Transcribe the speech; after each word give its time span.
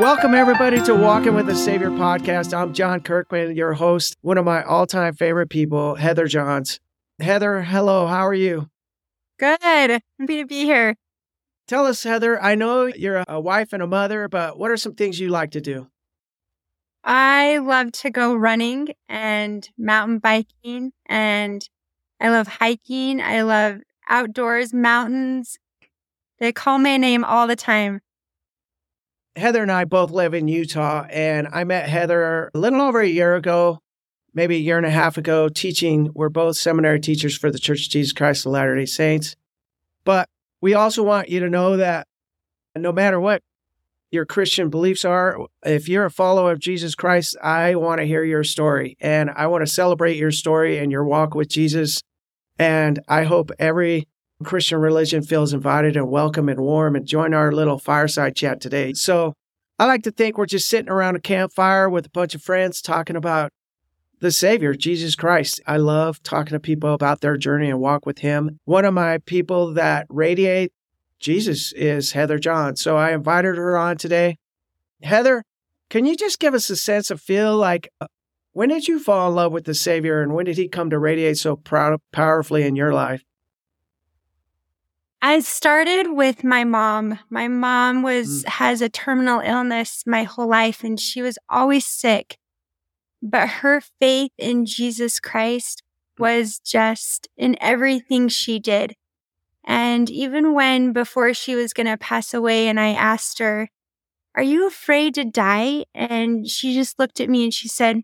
Welcome, 0.00 0.34
everybody, 0.34 0.80
to 0.84 0.94
Walking 0.94 1.34
with 1.34 1.44
the 1.44 1.54
Savior 1.54 1.90
podcast. 1.90 2.56
I'm 2.56 2.72
John 2.72 3.02
Kirkman, 3.02 3.54
your 3.54 3.74
host, 3.74 4.16
one 4.22 4.38
of 4.38 4.46
my 4.46 4.62
all 4.62 4.86
time 4.86 5.12
favorite 5.12 5.50
people, 5.50 5.96
Heather 5.96 6.26
Johns. 6.26 6.80
Heather, 7.20 7.60
hello, 7.60 8.06
how 8.06 8.26
are 8.26 8.32
you? 8.32 8.70
Good. 9.38 9.60
Happy 9.60 10.00
to 10.38 10.46
be 10.46 10.64
here. 10.64 10.96
Tell 11.68 11.84
us, 11.84 12.02
Heather, 12.02 12.42
I 12.42 12.54
know 12.54 12.86
you're 12.86 13.22
a 13.28 13.38
wife 13.38 13.74
and 13.74 13.82
a 13.82 13.86
mother, 13.86 14.26
but 14.26 14.58
what 14.58 14.70
are 14.70 14.78
some 14.78 14.94
things 14.94 15.20
you 15.20 15.28
like 15.28 15.50
to 15.50 15.60
do? 15.60 15.88
I 17.04 17.58
love 17.58 17.92
to 17.92 18.08
go 18.08 18.34
running 18.34 18.94
and 19.06 19.68
mountain 19.76 20.18
biking, 20.18 20.92
and 21.04 21.68
I 22.18 22.30
love 22.30 22.48
hiking. 22.48 23.20
I 23.20 23.42
love 23.42 23.80
outdoors, 24.08 24.72
mountains. 24.72 25.58
They 26.38 26.52
call 26.52 26.78
my 26.78 26.96
name 26.96 27.22
all 27.22 27.46
the 27.46 27.54
time. 27.54 28.00
Heather 29.36 29.62
and 29.62 29.70
I 29.70 29.84
both 29.84 30.10
live 30.10 30.34
in 30.34 30.48
Utah, 30.48 31.06
and 31.08 31.48
I 31.52 31.64
met 31.64 31.88
Heather 31.88 32.50
a 32.52 32.58
little 32.58 32.80
over 32.80 33.00
a 33.00 33.06
year 33.06 33.36
ago, 33.36 33.78
maybe 34.34 34.56
a 34.56 34.60
year 34.60 34.76
and 34.76 34.86
a 34.86 34.90
half 34.90 35.16
ago, 35.16 35.48
teaching. 35.48 36.10
We're 36.14 36.28
both 36.28 36.56
seminary 36.56 37.00
teachers 37.00 37.36
for 37.36 37.50
the 37.50 37.58
Church 37.58 37.86
of 37.86 37.92
Jesus 37.92 38.12
Christ 38.12 38.44
of 38.44 38.52
Latter 38.52 38.76
day 38.76 38.86
Saints. 38.86 39.36
But 40.04 40.28
we 40.60 40.74
also 40.74 41.02
want 41.02 41.28
you 41.28 41.40
to 41.40 41.48
know 41.48 41.76
that 41.76 42.06
no 42.76 42.92
matter 42.92 43.20
what 43.20 43.42
your 44.10 44.26
Christian 44.26 44.68
beliefs 44.68 45.04
are, 45.04 45.46
if 45.64 45.88
you're 45.88 46.04
a 46.04 46.10
follower 46.10 46.50
of 46.50 46.58
Jesus 46.58 46.94
Christ, 46.94 47.36
I 47.42 47.76
want 47.76 48.00
to 48.00 48.06
hear 48.06 48.24
your 48.24 48.42
story 48.42 48.96
and 49.00 49.30
I 49.30 49.46
want 49.46 49.62
to 49.64 49.72
celebrate 49.72 50.16
your 50.16 50.32
story 50.32 50.78
and 50.78 50.90
your 50.90 51.04
walk 51.04 51.34
with 51.34 51.48
Jesus. 51.48 52.02
And 52.58 53.00
I 53.08 53.24
hope 53.24 53.52
every 53.58 54.08
Christian 54.44 54.78
religion 54.78 55.22
feels 55.22 55.52
invited 55.52 55.96
and 55.96 56.08
welcome 56.08 56.48
and 56.48 56.60
warm 56.60 56.96
and 56.96 57.06
join 57.06 57.34
our 57.34 57.52
little 57.52 57.78
fireside 57.78 58.34
chat 58.36 58.60
today. 58.60 58.94
So 58.94 59.34
I 59.78 59.86
like 59.86 60.02
to 60.04 60.10
think 60.10 60.36
we're 60.36 60.46
just 60.46 60.68
sitting 60.68 60.90
around 60.90 61.16
a 61.16 61.20
campfire 61.20 61.88
with 61.88 62.06
a 62.06 62.10
bunch 62.10 62.34
of 62.34 62.42
friends 62.42 62.80
talking 62.80 63.16
about 63.16 63.52
the 64.20 64.30
Savior, 64.30 64.74
Jesus 64.74 65.14
Christ. 65.14 65.60
I 65.66 65.78
love 65.78 66.22
talking 66.22 66.52
to 66.52 66.60
people 66.60 66.92
about 66.94 67.20
their 67.20 67.36
journey 67.36 67.70
and 67.70 67.80
walk 67.80 68.06
with 68.06 68.18
Him. 68.18 68.58
One 68.64 68.84
of 68.84 68.94
my 68.94 69.18
people 69.18 69.74
that 69.74 70.06
radiate 70.08 70.72
Jesus 71.18 71.72
is 71.72 72.12
Heather 72.12 72.38
John. 72.38 72.76
So 72.76 72.96
I 72.96 73.12
invited 73.12 73.56
her 73.56 73.76
on 73.76 73.98
today. 73.98 74.38
Heather, 75.02 75.44
can 75.90 76.06
you 76.06 76.16
just 76.16 76.38
give 76.38 76.54
us 76.54 76.70
a 76.70 76.76
sense 76.76 77.10
of 77.10 77.20
feel 77.20 77.56
like 77.56 77.90
uh, 78.00 78.06
when 78.52 78.70
did 78.70 78.88
you 78.88 78.98
fall 78.98 79.28
in 79.28 79.34
love 79.34 79.52
with 79.52 79.64
the 79.64 79.74
Savior 79.74 80.22
and 80.22 80.32
when 80.32 80.46
did 80.46 80.56
He 80.56 80.68
come 80.68 80.90
to 80.90 80.98
radiate 80.98 81.36
so 81.38 81.56
proud, 81.56 82.00
powerfully 82.12 82.62
in 82.62 82.74
your 82.74 82.92
life? 82.92 83.22
I 85.22 85.40
started 85.40 86.12
with 86.12 86.44
my 86.44 86.64
mom. 86.64 87.18
My 87.28 87.46
mom 87.46 88.02
was 88.02 88.44
mm. 88.44 88.48
has 88.48 88.80
a 88.80 88.88
terminal 88.88 89.40
illness 89.40 90.02
my 90.06 90.22
whole 90.22 90.48
life 90.48 90.82
and 90.82 90.98
she 90.98 91.20
was 91.20 91.38
always 91.48 91.84
sick. 91.84 92.38
But 93.22 93.48
her 93.48 93.82
faith 94.00 94.32
in 94.38 94.64
Jesus 94.64 95.20
Christ 95.20 95.82
was 96.18 96.58
just 96.58 97.28
in 97.36 97.56
everything 97.60 98.28
she 98.28 98.58
did. 98.58 98.94
And 99.62 100.08
even 100.08 100.54
when 100.54 100.94
before 100.94 101.34
she 101.34 101.54
was 101.54 101.74
going 101.74 101.86
to 101.86 101.98
pass 101.98 102.32
away 102.32 102.66
and 102.68 102.80
I 102.80 102.92
asked 102.92 103.40
her, 103.40 103.68
"Are 104.34 104.42
you 104.42 104.66
afraid 104.66 105.14
to 105.14 105.24
die?" 105.24 105.84
and 105.94 106.48
she 106.48 106.74
just 106.74 106.98
looked 106.98 107.20
at 107.20 107.28
me 107.28 107.44
and 107.44 107.52
she 107.52 107.68
said, 107.68 108.02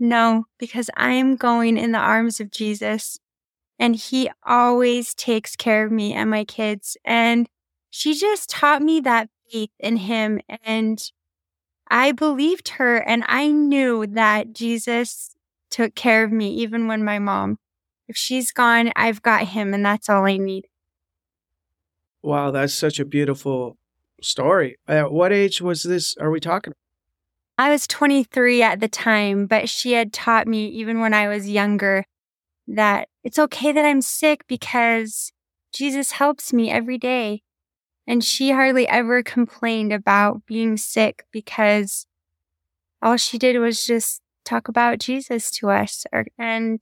"No, 0.00 0.46
because 0.58 0.90
I 0.96 1.12
am 1.12 1.36
going 1.36 1.76
in 1.76 1.92
the 1.92 1.98
arms 1.98 2.40
of 2.40 2.50
Jesus." 2.50 3.18
And 3.78 3.96
he 3.96 4.30
always 4.44 5.14
takes 5.14 5.56
care 5.56 5.84
of 5.84 5.92
me 5.92 6.12
and 6.12 6.30
my 6.30 6.44
kids. 6.44 6.96
And 7.04 7.48
she 7.90 8.14
just 8.14 8.50
taught 8.50 8.82
me 8.82 9.00
that 9.00 9.28
faith 9.50 9.70
in 9.78 9.96
him. 9.96 10.40
And 10.64 11.02
I 11.90 12.12
believed 12.12 12.70
her 12.70 12.96
and 12.96 13.24
I 13.26 13.48
knew 13.48 14.06
that 14.06 14.52
Jesus 14.52 15.34
took 15.70 15.94
care 15.94 16.24
of 16.24 16.32
me, 16.32 16.54
even 16.54 16.86
when 16.86 17.04
my 17.04 17.18
mom, 17.18 17.58
if 18.08 18.16
she's 18.16 18.52
gone, 18.52 18.92
I've 18.96 19.22
got 19.22 19.48
him 19.48 19.74
and 19.74 19.84
that's 19.84 20.08
all 20.08 20.24
I 20.24 20.36
need. 20.36 20.66
Wow, 22.22 22.52
that's 22.52 22.72
such 22.72 22.98
a 23.00 23.04
beautiful 23.04 23.76
story. 24.22 24.76
At 24.88 25.12
what 25.12 25.32
age 25.32 25.60
was 25.60 25.82
this? 25.82 26.16
Are 26.16 26.30
we 26.30 26.40
talking? 26.40 26.72
I 27.58 27.70
was 27.70 27.86
23 27.86 28.62
at 28.62 28.80
the 28.80 28.88
time, 28.88 29.46
but 29.46 29.68
she 29.68 29.92
had 29.92 30.12
taught 30.12 30.48
me 30.48 30.66
even 30.68 31.00
when 31.00 31.14
I 31.14 31.28
was 31.28 31.48
younger 31.48 32.04
that 32.66 33.08
it's 33.22 33.38
okay 33.38 33.72
that 33.72 33.84
I'm 33.84 34.02
sick 34.02 34.44
because 34.46 35.32
Jesus 35.72 36.12
helps 36.12 36.52
me 36.52 36.70
every 36.70 36.98
day. 36.98 37.42
And 38.06 38.22
she 38.22 38.50
hardly 38.50 38.86
ever 38.86 39.22
complained 39.22 39.92
about 39.92 40.44
being 40.46 40.76
sick 40.76 41.24
because 41.32 42.06
all 43.00 43.16
she 43.16 43.38
did 43.38 43.58
was 43.58 43.86
just 43.86 44.20
talk 44.44 44.68
about 44.68 44.98
Jesus 44.98 45.50
to 45.52 45.70
us 45.70 46.04
or, 46.12 46.26
and 46.38 46.80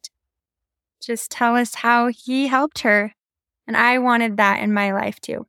just 1.01 1.31
tell 1.31 1.57
us 1.57 1.77
how 1.77 2.09
he 2.09 2.49
helped 2.49 2.81
her. 2.81 3.13
And 3.67 3.77
I 3.77 3.99
wanted 3.99 4.37
that 4.37 4.61
in 4.61 4.73
my 4.73 4.93
life 4.93 5.21
too. 5.21 5.47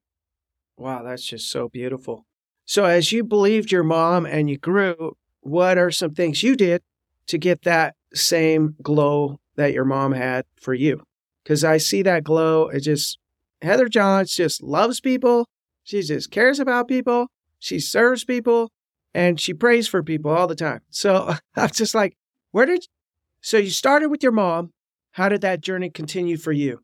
Wow, 0.77 1.03
that's 1.03 1.25
just 1.25 1.49
so 1.49 1.69
beautiful. 1.69 2.25
So, 2.65 2.85
as 2.85 3.11
you 3.11 3.23
believed 3.23 3.71
your 3.71 3.83
mom 3.83 4.25
and 4.25 4.49
you 4.49 4.57
grew, 4.57 5.17
what 5.41 5.77
are 5.77 5.91
some 5.91 6.13
things 6.13 6.43
you 6.43 6.55
did 6.55 6.81
to 7.27 7.37
get 7.37 7.63
that 7.63 7.95
same 8.13 8.75
glow 8.81 9.39
that 9.55 9.73
your 9.73 9.85
mom 9.85 10.13
had 10.13 10.45
for 10.55 10.73
you. 10.73 11.03
Because 11.43 11.63
I 11.63 11.77
see 11.77 12.01
that 12.03 12.23
glow. 12.23 12.69
It 12.69 12.81
just, 12.81 13.17
Heather 13.61 13.89
Johns 13.89 14.35
just 14.35 14.63
loves 14.63 14.99
people. 14.99 15.47
She 15.83 16.01
just 16.01 16.31
cares 16.31 16.59
about 16.59 16.87
people. 16.87 17.27
She 17.59 17.79
serves 17.79 18.23
people 18.23 18.71
and 19.13 19.39
she 19.39 19.53
prays 19.53 19.87
for 19.87 20.01
people 20.01 20.31
all 20.31 20.47
the 20.47 20.55
time. 20.55 20.81
So 20.89 21.35
I'm 21.55 21.69
just 21.69 21.93
like, 21.93 22.15
where 22.51 22.65
did, 22.65 22.87
so 23.41 23.57
you 23.57 23.69
started 23.69 24.09
with 24.09 24.23
your 24.23 24.31
mom. 24.31 24.71
How 25.11 25.29
did 25.29 25.41
that 25.41 25.61
journey 25.61 25.89
continue 25.89 26.37
for 26.37 26.51
you? 26.51 26.79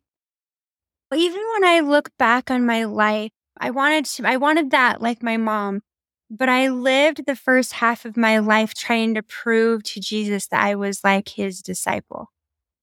Even 1.14 1.42
when 1.54 1.64
I 1.64 1.80
look 1.80 2.12
back 2.18 2.52
on 2.52 2.66
my 2.66 2.84
life, 2.84 3.32
I 3.60 3.72
wanted 3.72 4.06
to, 4.06 4.28
I 4.28 4.38
wanted 4.38 4.72
that 4.72 5.02
like 5.02 5.24
my 5.24 5.38
mom, 5.38 5.82
but 6.30 6.48
I 6.48 6.70
lived 6.70 7.26
the 7.26 7.36
first 7.36 7.74
half 7.74 8.06
of 8.06 8.16
my 8.16 8.38
life 8.38 8.76
trying 8.76 9.16
to 9.16 9.24
prove 9.24 9.84
to 9.84 10.00
Jesus 10.00 10.48
that 10.48 10.62
I 10.62 10.76
was 10.76 11.04
like 11.04 11.30
his 11.30 11.62
disciple 11.62 12.30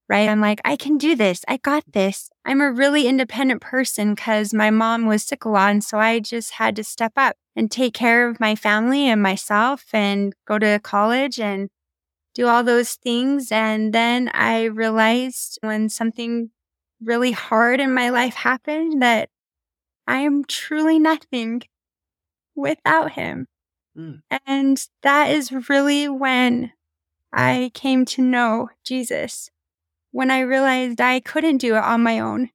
right? 0.09 0.28
I'm 0.28 0.41
like, 0.41 0.61
I 0.65 0.77
can 0.77 0.99
do 0.99 1.17
this. 1.17 1.44
I 1.49 1.56
got 1.56 1.84
this. 1.93 2.31
I'm 2.44 2.61
a 2.61 2.71
really 2.71 3.06
independent 3.06 3.61
person 3.61 4.15
because 4.15 4.55
my 4.55 4.71
mom 4.71 5.06
was 5.06 5.25
sick 5.25 5.44
a 5.44 5.49
lot. 5.49 5.71
And 5.71 5.83
so 5.83 5.99
I 5.99 6.21
just 6.21 6.53
had 6.53 6.77
to 6.77 6.84
step 6.84 7.12
up 7.17 7.37
and 7.56 7.71
take 7.71 7.94
care 7.94 8.28
of 8.28 8.39
my 8.39 8.55
family 8.55 9.09
and 9.09 9.22
myself 9.22 9.84
and 9.93 10.33
go 10.47 10.59
to 10.59 10.78
college 10.83 11.41
and 11.41 11.69
do 12.34 12.47
all 12.47 12.62
those 12.62 12.94
things. 12.94 13.50
And 13.50 13.93
then 13.93 14.31
I 14.33 14.65
realized 14.65 15.59
when 15.62 15.89
something 15.89 16.50
really 17.03 17.33
hard 17.33 17.81
in 17.81 17.93
my 17.93 18.11
life 18.11 18.34
happened 18.34 19.03
that 19.03 19.28
I 20.06 20.19
am 20.19 20.44
truly 20.44 20.99
nothing 20.99 21.62
without 22.55 23.12
him. 23.12 23.49
Mm. 23.99 24.21
And 24.47 24.87
that 25.03 25.31
is 25.31 25.69
really 25.69 26.09
when 26.09 26.73
I 27.33 27.71
came 27.75 28.05
to 28.06 28.23
know 28.23 28.71
Jesus 28.84 29.50
when 30.16 30.31
I 30.31 30.41
realized 30.41 30.99
I 30.99 31.21
couldn't 31.21 31.59
do 31.59 31.75
it 31.75 31.84
on 31.84 32.03
my 32.03 32.21
own, 32.21 32.49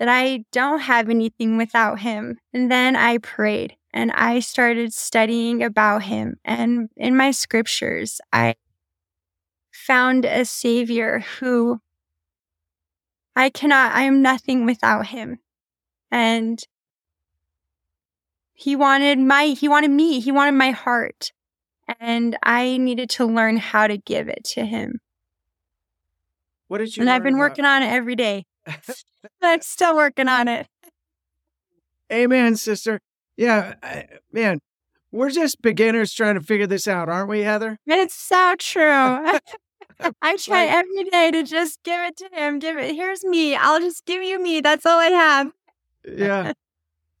that 0.00 0.08
I 0.08 0.44
don't 0.50 0.80
have 0.80 1.08
anything 1.08 1.56
without 1.56 2.00
him. 2.00 2.40
And 2.52 2.68
then 2.68 2.96
I 2.96 3.18
prayed 3.18 3.76
and 3.92 4.10
I 4.10 4.40
started 4.40 4.92
studying 4.92 5.62
about 5.62 6.02
him. 6.02 6.40
And 6.44 6.88
in 6.96 7.16
my 7.16 7.30
scriptures, 7.30 8.20
I 8.32 8.56
found 9.70 10.24
a 10.24 10.44
savior 10.44 11.20
who 11.38 11.80
I 13.36 13.50
cannot, 13.50 13.92
I 13.94 14.02
am 14.02 14.20
nothing 14.20 14.66
without 14.66 15.06
him. 15.06 15.38
And 16.10 16.60
he 18.52 18.74
wanted 18.74 19.20
my, 19.20 19.44
he 19.44 19.68
wanted 19.68 19.92
me, 19.92 20.18
he 20.18 20.32
wanted 20.32 20.54
my 20.58 20.72
heart. 20.72 21.30
And 22.00 22.36
I 22.42 22.78
needed 22.78 23.10
to 23.10 23.26
learn 23.26 23.58
how 23.58 23.86
to 23.86 23.96
give 23.96 24.26
it 24.26 24.42
to 24.54 24.64
him. 24.64 24.98
What 26.68 26.78
did 26.78 26.96
you? 26.96 27.02
And 27.02 27.10
I've 27.10 27.22
been 27.22 27.38
working 27.38 27.64
on 27.64 27.82
it 27.82 27.86
every 27.86 28.16
day. 28.16 28.44
I'm 29.42 29.62
still 29.62 29.94
working 29.94 30.28
on 30.28 30.48
it. 30.48 30.66
Amen, 32.12 32.56
sister. 32.56 33.00
Yeah, 33.36 33.74
I, 33.82 34.06
man, 34.32 34.60
we're 35.10 35.30
just 35.30 35.60
beginners 35.60 36.12
trying 36.12 36.36
to 36.36 36.40
figure 36.40 36.66
this 36.66 36.86
out, 36.88 37.08
aren't 37.08 37.28
we, 37.28 37.40
Heather? 37.40 37.78
It's 37.86 38.14
so 38.14 38.54
true. 38.58 38.82
I 40.22 40.36
try 40.36 40.66
every 40.66 41.04
day 41.04 41.30
to 41.30 41.42
just 41.42 41.82
give 41.82 42.00
it 42.00 42.16
to 42.18 42.28
him. 42.32 42.58
Give 42.58 42.76
it. 42.76 42.94
Here's 42.94 43.24
me. 43.24 43.56
I'll 43.56 43.80
just 43.80 44.04
give 44.04 44.22
you 44.22 44.42
me. 44.42 44.60
That's 44.60 44.84
all 44.86 44.98
I 44.98 45.06
have. 45.06 45.52
yeah. 46.04 46.52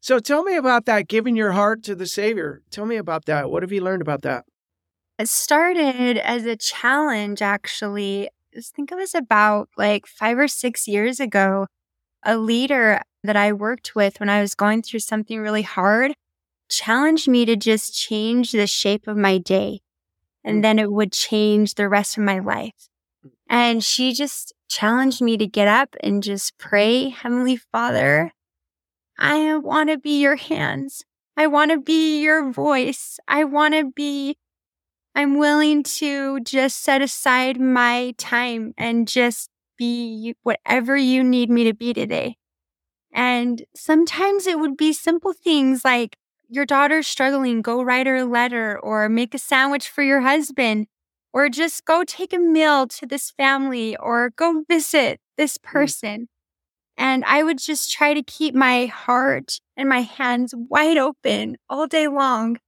So 0.00 0.20
tell 0.20 0.44
me 0.44 0.56
about 0.56 0.84
that, 0.84 1.08
giving 1.08 1.34
your 1.34 1.52
heart 1.52 1.82
to 1.84 1.96
the 1.96 2.06
Savior. 2.06 2.62
Tell 2.70 2.86
me 2.86 2.96
about 2.96 3.24
that. 3.24 3.50
What 3.50 3.64
have 3.64 3.72
you 3.72 3.80
learned 3.80 4.02
about 4.02 4.22
that? 4.22 4.44
It 5.18 5.28
started 5.28 6.18
as 6.18 6.44
a 6.44 6.54
challenge, 6.54 7.42
actually. 7.42 8.28
I 8.56 8.60
think 8.74 8.90
it 8.90 8.96
was 8.96 9.14
about 9.14 9.68
like 9.76 10.06
five 10.06 10.38
or 10.38 10.48
six 10.48 10.88
years 10.88 11.20
ago, 11.20 11.66
a 12.24 12.38
leader 12.38 13.02
that 13.22 13.36
I 13.36 13.52
worked 13.52 13.94
with 13.94 14.18
when 14.18 14.28
I 14.28 14.40
was 14.40 14.54
going 14.54 14.82
through 14.82 15.00
something 15.00 15.40
really 15.40 15.62
hard 15.62 16.14
challenged 16.68 17.28
me 17.28 17.44
to 17.44 17.56
just 17.56 17.94
change 17.94 18.52
the 18.52 18.66
shape 18.66 19.06
of 19.06 19.16
my 19.16 19.38
day. 19.38 19.80
And 20.44 20.58
mm. 20.58 20.62
then 20.62 20.78
it 20.78 20.90
would 20.90 21.12
change 21.12 21.74
the 21.74 21.88
rest 21.88 22.16
of 22.16 22.24
my 22.24 22.38
life. 22.38 22.88
Mm. 23.24 23.30
And 23.48 23.84
she 23.84 24.12
just 24.12 24.52
challenged 24.68 25.20
me 25.20 25.36
to 25.36 25.46
get 25.46 25.68
up 25.68 25.94
and 26.00 26.22
just 26.22 26.58
pray, 26.58 27.10
Heavenly 27.10 27.56
Father, 27.56 28.32
I 29.18 29.56
want 29.56 29.90
to 29.90 29.98
be 29.98 30.20
your 30.20 30.36
hands. 30.36 31.04
I 31.36 31.46
want 31.46 31.70
to 31.70 31.78
be 31.78 32.22
your 32.22 32.50
voice. 32.50 33.18
I 33.28 33.44
want 33.44 33.74
to 33.74 33.90
be, 33.90 34.36
I'm 35.16 35.38
willing 35.38 35.82
to 35.82 36.40
just 36.40 36.82
set 36.82 37.00
aside 37.00 37.58
my 37.58 38.12
time 38.18 38.74
and 38.76 39.08
just 39.08 39.48
be 39.78 40.34
whatever 40.42 40.94
you 40.94 41.24
need 41.24 41.48
me 41.48 41.64
to 41.64 41.72
be 41.72 41.94
today. 41.94 42.36
And 43.14 43.64
sometimes 43.74 44.46
it 44.46 44.58
would 44.58 44.76
be 44.76 44.92
simple 44.92 45.32
things 45.32 45.86
like 45.86 46.18
your 46.50 46.66
daughter's 46.66 47.06
struggling, 47.06 47.62
go 47.62 47.82
write 47.82 48.06
her 48.06 48.16
a 48.16 48.24
letter 48.26 48.78
or 48.78 49.08
make 49.08 49.34
a 49.34 49.38
sandwich 49.38 49.88
for 49.88 50.02
your 50.02 50.20
husband 50.20 50.86
or 51.32 51.48
just 51.48 51.86
go 51.86 52.04
take 52.04 52.34
a 52.34 52.38
meal 52.38 52.86
to 52.86 53.06
this 53.06 53.30
family 53.30 53.96
or 53.96 54.32
go 54.36 54.64
visit 54.68 55.18
this 55.38 55.56
mm. 55.56 55.62
person. 55.62 56.28
And 56.98 57.24
I 57.24 57.42
would 57.42 57.58
just 57.58 57.90
try 57.90 58.12
to 58.12 58.22
keep 58.22 58.54
my 58.54 58.84
heart 58.84 59.60
and 59.78 59.88
my 59.88 60.02
hands 60.02 60.54
wide 60.54 60.98
open 60.98 61.56
all 61.70 61.86
day 61.86 62.06
long. 62.06 62.58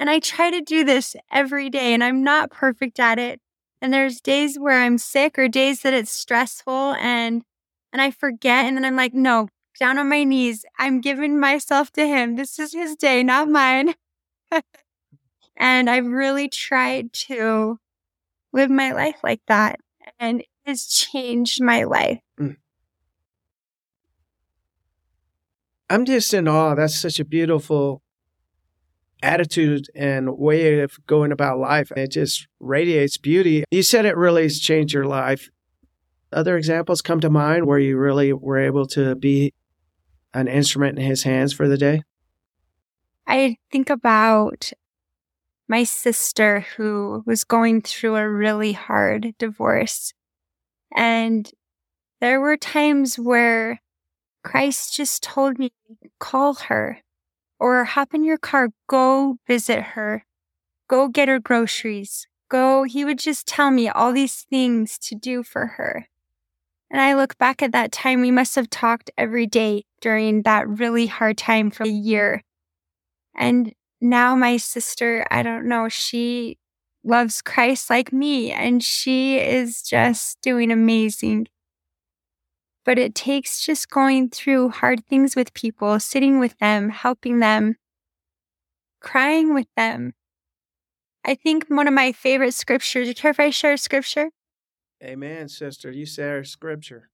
And 0.00 0.08
I 0.08 0.20
try 0.20 0.50
to 0.50 0.60
do 0.60 0.84
this 0.84 1.16
every 1.30 1.70
day 1.70 1.92
and 1.92 2.04
I'm 2.04 2.22
not 2.22 2.50
perfect 2.50 3.00
at 3.00 3.18
it. 3.18 3.40
And 3.80 3.92
there's 3.92 4.20
days 4.20 4.58
where 4.58 4.80
I'm 4.80 4.98
sick 4.98 5.38
or 5.38 5.48
days 5.48 5.82
that 5.82 5.94
it's 5.94 6.10
stressful 6.10 6.94
and 6.94 7.42
and 7.92 8.02
I 8.02 8.10
forget 8.10 8.66
and 8.66 8.76
then 8.76 8.84
I'm 8.84 8.96
like, 8.96 9.14
"No, 9.14 9.48
down 9.78 9.98
on 9.98 10.08
my 10.08 10.24
knees. 10.24 10.64
I'm 10.78 11.00
giving 11.00 11.40
myself 11.40 11.90
to 11.92 12.06
him. 12.06 12.36
This 12.36 12.58
is 12.58 12.72
his 12.72 12.96
day, 12.96 13.22
not 13.22 13.48
mine." 13.48 13.94
and 15.56 15.88
I've 15.90 16.06
really 16.06 16.48
tried 16.48 17.12
to 17.28 17.78
live 18.52 18.70
my 18.70 18.92
life 18.92 19.16
like 19.22 19.42
that 19.48 19.80
and 20.18 20.40
it 20.40 20.48
has 20.66 20.86
changed 20.86 21.62
my 21.62 21.84
life. 21.84 22.20
Mm. 22.40 22.56
I'm 25.90 26.04
just 26.04 26.34
in 26.34 26.48
awe. 26.48 26.74
That's 26.74 26.94
such 26.96 27.18
a 27.20 27.24
beautiful 27.24 28.02
attitude 29.22 29.86
and 29.94 30.36
way 30.38 30.80
of 30.80 30.98
going 31.06 31.32
about 31.32 31.58
life. 31.58 31.90
It 31.96 32.12
just 32.12 32.46
radiates 32.60 33.18
beauty. 33.18 33.64
You 33.70 33.82
said 33.82 34.04
it 34.04 34.16
really 34.16 34.42
has 34.44 34.60
changed 34.60 34.94
your 34.94 35.06
life. 35.06 35.50
Other 36.32 36.56
examples 36.56 37.02
come 37.02 37.20
to 37.20 37.30
mind 37.30 37.66
where 37.66 37.78
you 37.78 37.96
really 37.96 38.32
were 38.32 38.58
able 38.58 38.86
to 38.88 39.14
be 39.14 39.52
an 40.34 40.48
instrument 40.48 40.98
in 40.98 41.04
his 41.04 41.22
hands 41.22 41.52
for 41.52 41.68
the 41.68 41.78
day? 41.78 42.02
I 43.26 43.56
think 43.70 43.90
about 43.90 44.72
my 45.68 45.84
sister 45.84 46.60
who 46.76 47.22
was 47.26 47.44
going 47.44 47.82
through 47.82 48.16
a 48.16 48.28
really 48.28 48.72
hard 48.72 49.34
divorce. 49.38 50.14
And 50.94 51.50
there 52.20 52.40
were 52.40 52.56
times 52.56 53.18
where 53.18 53.80
Christ 54.42 54.96
just 54.96 55.22
told 55.22 55.58
me, 55.58 55.72
call 56.18 56.54
her 56.54 57.00
or 57.58 57.84
hop 57.84 58.14
in 58.14 58.24
your 58.24 58.38
car, 58.38 58.68
go 58.88 59.38
visit 59.46 59.80
her, 59.80 60.24
go 60.88 61.08
get 61.08 61.28
her 61.28 61.38
groceries, 61.38 62.26
go. 62.48 62.84
He 62.84 63.04
would 63.04 63.18
just 63.18 63.46
tell 63.46 63.70
me 63.70 63.88
all 63.88 64.12
these 64.12 64.46
things 64.48 64.98
to 65.00 65.14
do 65.14 65.42
for 65.42 65.66
her. 65.66 66.08
And 66.90 67.00
I 67.00 67.14
look 67.14 67.36
back 67.38 67.62
at 67.62 67.72
that 67.72 67.92
time, 67.92 68.20
we 68.20 68.30
must 68.30 68.54
have 68.54 68.70
talked 68.70 69.10
every 69.18 69.46
day 69.46 69.84
during 70.00 70.42
that 70.42 70.66
really 70.68 71.06
hard 71.06 71.36
time 71.36 71.70
for 71.70 71.82
a 71.84 71.88
year. 71.88 72.42
And 73.36 73.74
now 74.00 74.34
my 74.34 74.56
sister, 74.56 75.26
I 75.30 75.42
don't 75.42 75.66
know, 75.68 75.88
she 75.88 76.58
loves 77.04 77.42
Christ 77.42 77.90
like 77.90 78.12
me 78.12 78.52
and 78.52 78.82
she 78.82 79.38
is 79.38 79.82
just 79.82 80.40
doing 80.40 80.70
amazing 80.70 81.48
but 82.88 82.98
it 82.98 83.14
takes 83.14 83.66
just 83.66 83.90
going 83.90 84.30
through 84.30 84.70
hard 84.70 85.04
things 85.04 85.36
with 85.36 85.52
people, 85.52 86.00
sitting 86.00 86.38
with 86.38 86.56
them, 86.56 86.88
helping 86.88 87.38
them, 87.38 87.76
crying 89.02 89.52
with 89.52 89.66
them. 89.76 90.14
I 91.22 91.34
think 91.34 91.66
one 91.68 91.86
of 91.86 91.92
my 91.92 92.12
favorite 92.12 92.54
scriptures, 92.54 93.04
do 93.04 93.08
you 93.08 93.14
care 93.14 93.32
if 93.32 93.38
I 93.38 93.50
share 93.50 93.76
scripture? 93.76 94.30
Amen, 95.04 95.50
sister. 95.50 95.90
You 95.90 96.06
share 96.06 96.42
scripture. 96.44 97.10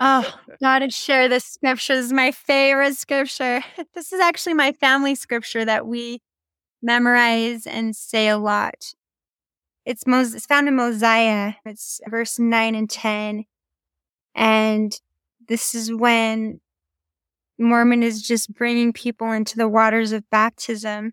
Oh, 0.00 0.34
gotta 0.62 0.88
share 0.88 1.28
this 1.28 1.44
scripture. 1.44 1.96
This 1.96 2.06
is 2.06 2.12
my 2.14 2.30
favorite 2.30 2.96
scripture. 2.96 3.62
This 3.94 4.14
is 4.14 4.20
actually 4.20 4.54
my 4.54 4.72
family 4.72 5.14
scripture 5.14 5.66
that 5.66 5.86
we 5.86 6.22
memorize 6.80 7.66
and 7.66 7.94
say 7.94 8.28
a 8.28 8.38
lot. 8.38 8.94
It's, 9.84 10.06
Mos- 10.06 10.32
it's 10.32 10.46
found 10.46 10.68
in 10.68 10.76
Mosiah. 10.76 11.52
It's 11.66 12.00
verse 12.08 12.38
9 12.38 12.74
and 12.74 12.88
10. 12.88 13.44
And 14.34 14.98
this 15.48 15.74
is 15.74 15.92
when 15.92 16.60
Mormon 17.58 18.02
is 18.02 18.22
just 18.22 18.52
bringing 18.52 18.92
people 18.92 19.30
into 19.30 19.56
the 19.56 19.68
waters 19.68 20.12
of 20.12 20.28
baptism. 20.30 21.12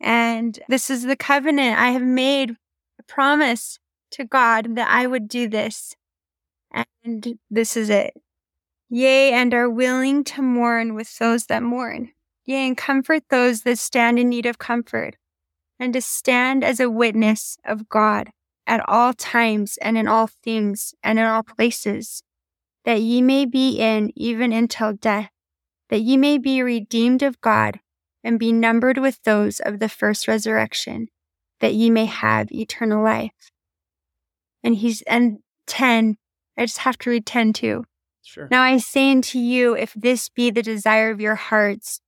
And 0.00 0.58
this 0.68 0.90
is 0.90 1.04
the 1.04 1.16
covenant 1.16 1.78
I 1.78 1.90
have 1.90 2.02
made 2.02 2.50
a 2.98 3.02
promise 3.04 3.78
to 4.12 4.24
God 4.24 4.76
that 4.76 4.88
I 4.88 5.06
would 5.06 5.28
do 5.28 5.48
this. 5.48 5.94
And 7.02 7.38
this 7.50 7.76
is 7.76 7.90
it. 7.90 8.14
Yea, 8.88 9.32
and 9.32 9.52
are 9.52 9.70
willing 9.70 10.22
to 10.24 10.42
mourn 10.42 10.94
with 10.94 11.18
those 11.18 11.46
that 11.46 11.62
mourn. 11.62 12.12
Yea, 12.44 12.68
and 12.68 12.76
comfort 12.76 13.24
those 13.30 13.62
that 13.62 13.78
stand 13.78 14.18
in 14.18 14.28
need 14.28 14.46
of 14.46 14.58
comfort, 14.58 15.16
and 15.80 15.92
to 15.92 16.00
stand 16.00 16.62
as 16.62 16.78
a 16.78 16.88
witness 16.88 17.56
of 17.64 17.88
God 17.88 18.30
at 18.66 18.86
all 18.88 19.12
times 19.12 19.76
and 19.78 19.98
in 19.98 20.06
all 20.06 20.28
things 20.28 20.94
and 21.02 21.18
in 21.18 21.24
all 21.24 21.42
places 21.42 22.22
that 22.86 23.02
ye 23.02 23.20
may 23.20 23.44
be 23.44 23.78
in 23.78 24.10
even 24.16 24.52
until 24.52 24.94
death, 24.94 25.30
that 25.90 26.00
ye 26.00 26.16
may 26.16 26.38
be 26.38 26.62
redeemed 26.62 27.22
of 27.22 27.40
God, 27.40 27.80
and 28.24 28.38
be 28.38 28.52
numbered 28.52 28.96
with 28.96 29.22
those 29.24 29.60
of 29.60 29.78
the 29.78 29.88
first 29.88 30.26
resurrection, 30.26 31.08
that 31.60 31.74
ye 31.74 31.90
may 31.90 32.06
have 32.06 32.50
eternal 32.50 33.04
life. 33.04 33.52
And 34.64 34.76
he's, 34.76 35.02
and 35.02 35.40
10, 35.66 36.16
I 36.56 36.64
just 36.64 36.78
have 36.78 36.96
to 36.98 37.10
read 37.10 37.26
10 37.26 37.52
too. 37.52 37.84
Sure. 38.22 38.48
Now 38.50 38.62
I 38.62 38.78
say 38.78 39.10
unto 39.10 39.38
you, 39.38 39.76
if 39.76 39.92
this 39.94 40.28
be 40.28 40.50
the 40.50 40.62
desire 40.62 41.10
of 41.10 41.20
your 41.20 41.34
hearts, 41.34 42.00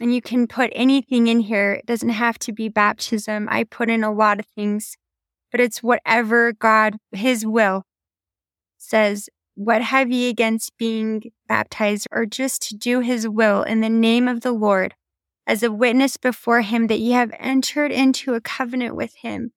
and 0.00 0.14
you 0.14 0.22
can 0.22 0.46
put 0.46 0.70
anything 0.74 1.26
in 1.26 1.40
here, 1.40 1.72
it 1.72 1.86
doesn't 1.86 2.08
have 2.08 2.38
to 2.40 2.52
be 2.52 2.68
baptism. 2.68 3.48
I 3.50 3.64
put 3.64 3.90
in 3.90 4.04
a 4.04 4.12
lot 4.12 4.38
of 4.38 4.46
things, 4.46 4.96
but 5.50 5.60
it's 5.60 5.82
whatever 5.82 6.52
God, 6.52 6.98
His 7.10 7.44
will 7.44 7.84
says 8.76 9.28
what 9.58 9.82
have 9.82 10.08
ye 10.08 10.28
against 10.28 10.78
being 10.78 11.20
baptized 11.48 12.06
or 12.12 12.24
just 12.24 12.62
to 12.62 12.76
do 12.76 13.00
his 13.00 13.28
will 13.28 13.64
in 13.64 13.80
the 13.80 13.88
name 13.88 14.28
of 14.28 14.42
the 14.42 14.52
Lord 14.52 14.94
as 15.48 15.64
a 15.64 15.72
witness 15.72 16.16
before 16.16 16.60
him 16.60 16.86
that 16.86 17.00
ye 17.00 17.10
have 17.10 17.32
entered 17.40 17.90
into 17.90 18.34
a 18.34 18.40
covenant 18.40 18.94
with 18.94 19.16
him, 19.16 19.50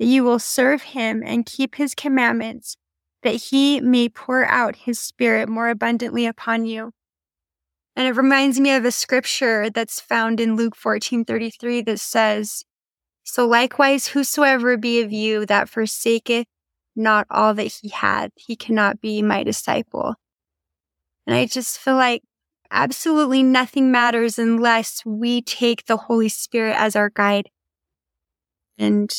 that 0.00 0.06
ye 0.06 0.20
will 0.20 0.40
serve 0.40 0.82
him 0.82 1.22
and 1.24 1.46
keep 1.46 1.76
his 1.76 1.94
commandments, 1.94 2.76
that 3.22 3.36
he 3.36 3.80
may 3.80 4.08
pour 4.08 4.44
out 4.44 4.74
his 4.74 4.98
spirit 4.98 5.48
more 5.48 5.68
abundantly 5.68 6.26
upon 6.26 6.66
you. 6.66 6.90
And 7.94 8.08
it 8.08 8.16
reminds 8.16 8.58
me 8.58 8.74
of 8.74 8.84
a 8.84 8.90
scripture 8.90 9.70
that's 9.70 10.00
found 10.00 10.40
in 10.40 10.56
Luke 10.56 10.74
14:33 10.76 11.84
that 11.86 12.00
says, 12.00 12.64
So 13.22 13.46
likewise 13.46 14.08
whosoever 14.08 14.76
be 14.76 15.00
of 15.00 15.12
you 15.12 15.46
that 15.46 15.68
forsaketh 15.68 16.46
not 16.96 17.26
all 17.30 17.54
that 17.54 17.72
he 17.82 17.88
had. 17.88 18.30
He 18.36 18.56
cannot 18.56 19.00
be 19.00 19.22
my 19.22 19.42
disciple. 19.42 20.14
And 21.26 21.36
I 21.36 21.46
just 21.46 21.78
feel 21.78 21.96
like 21.96 22.22
absolutely 22.70 23.42
nothing 23.42 23.90
matters 23.90 24.38
unless 24.38 25.02
we 25.04 25.42
take 25.42 25.86
the 25.86 25.96
Holy 25.96 26.28
Spirit 26.28 26.76
as 26.78 26.96
our 26.96 27.10
guide. 27.10 27.48
And, 28.78 29.10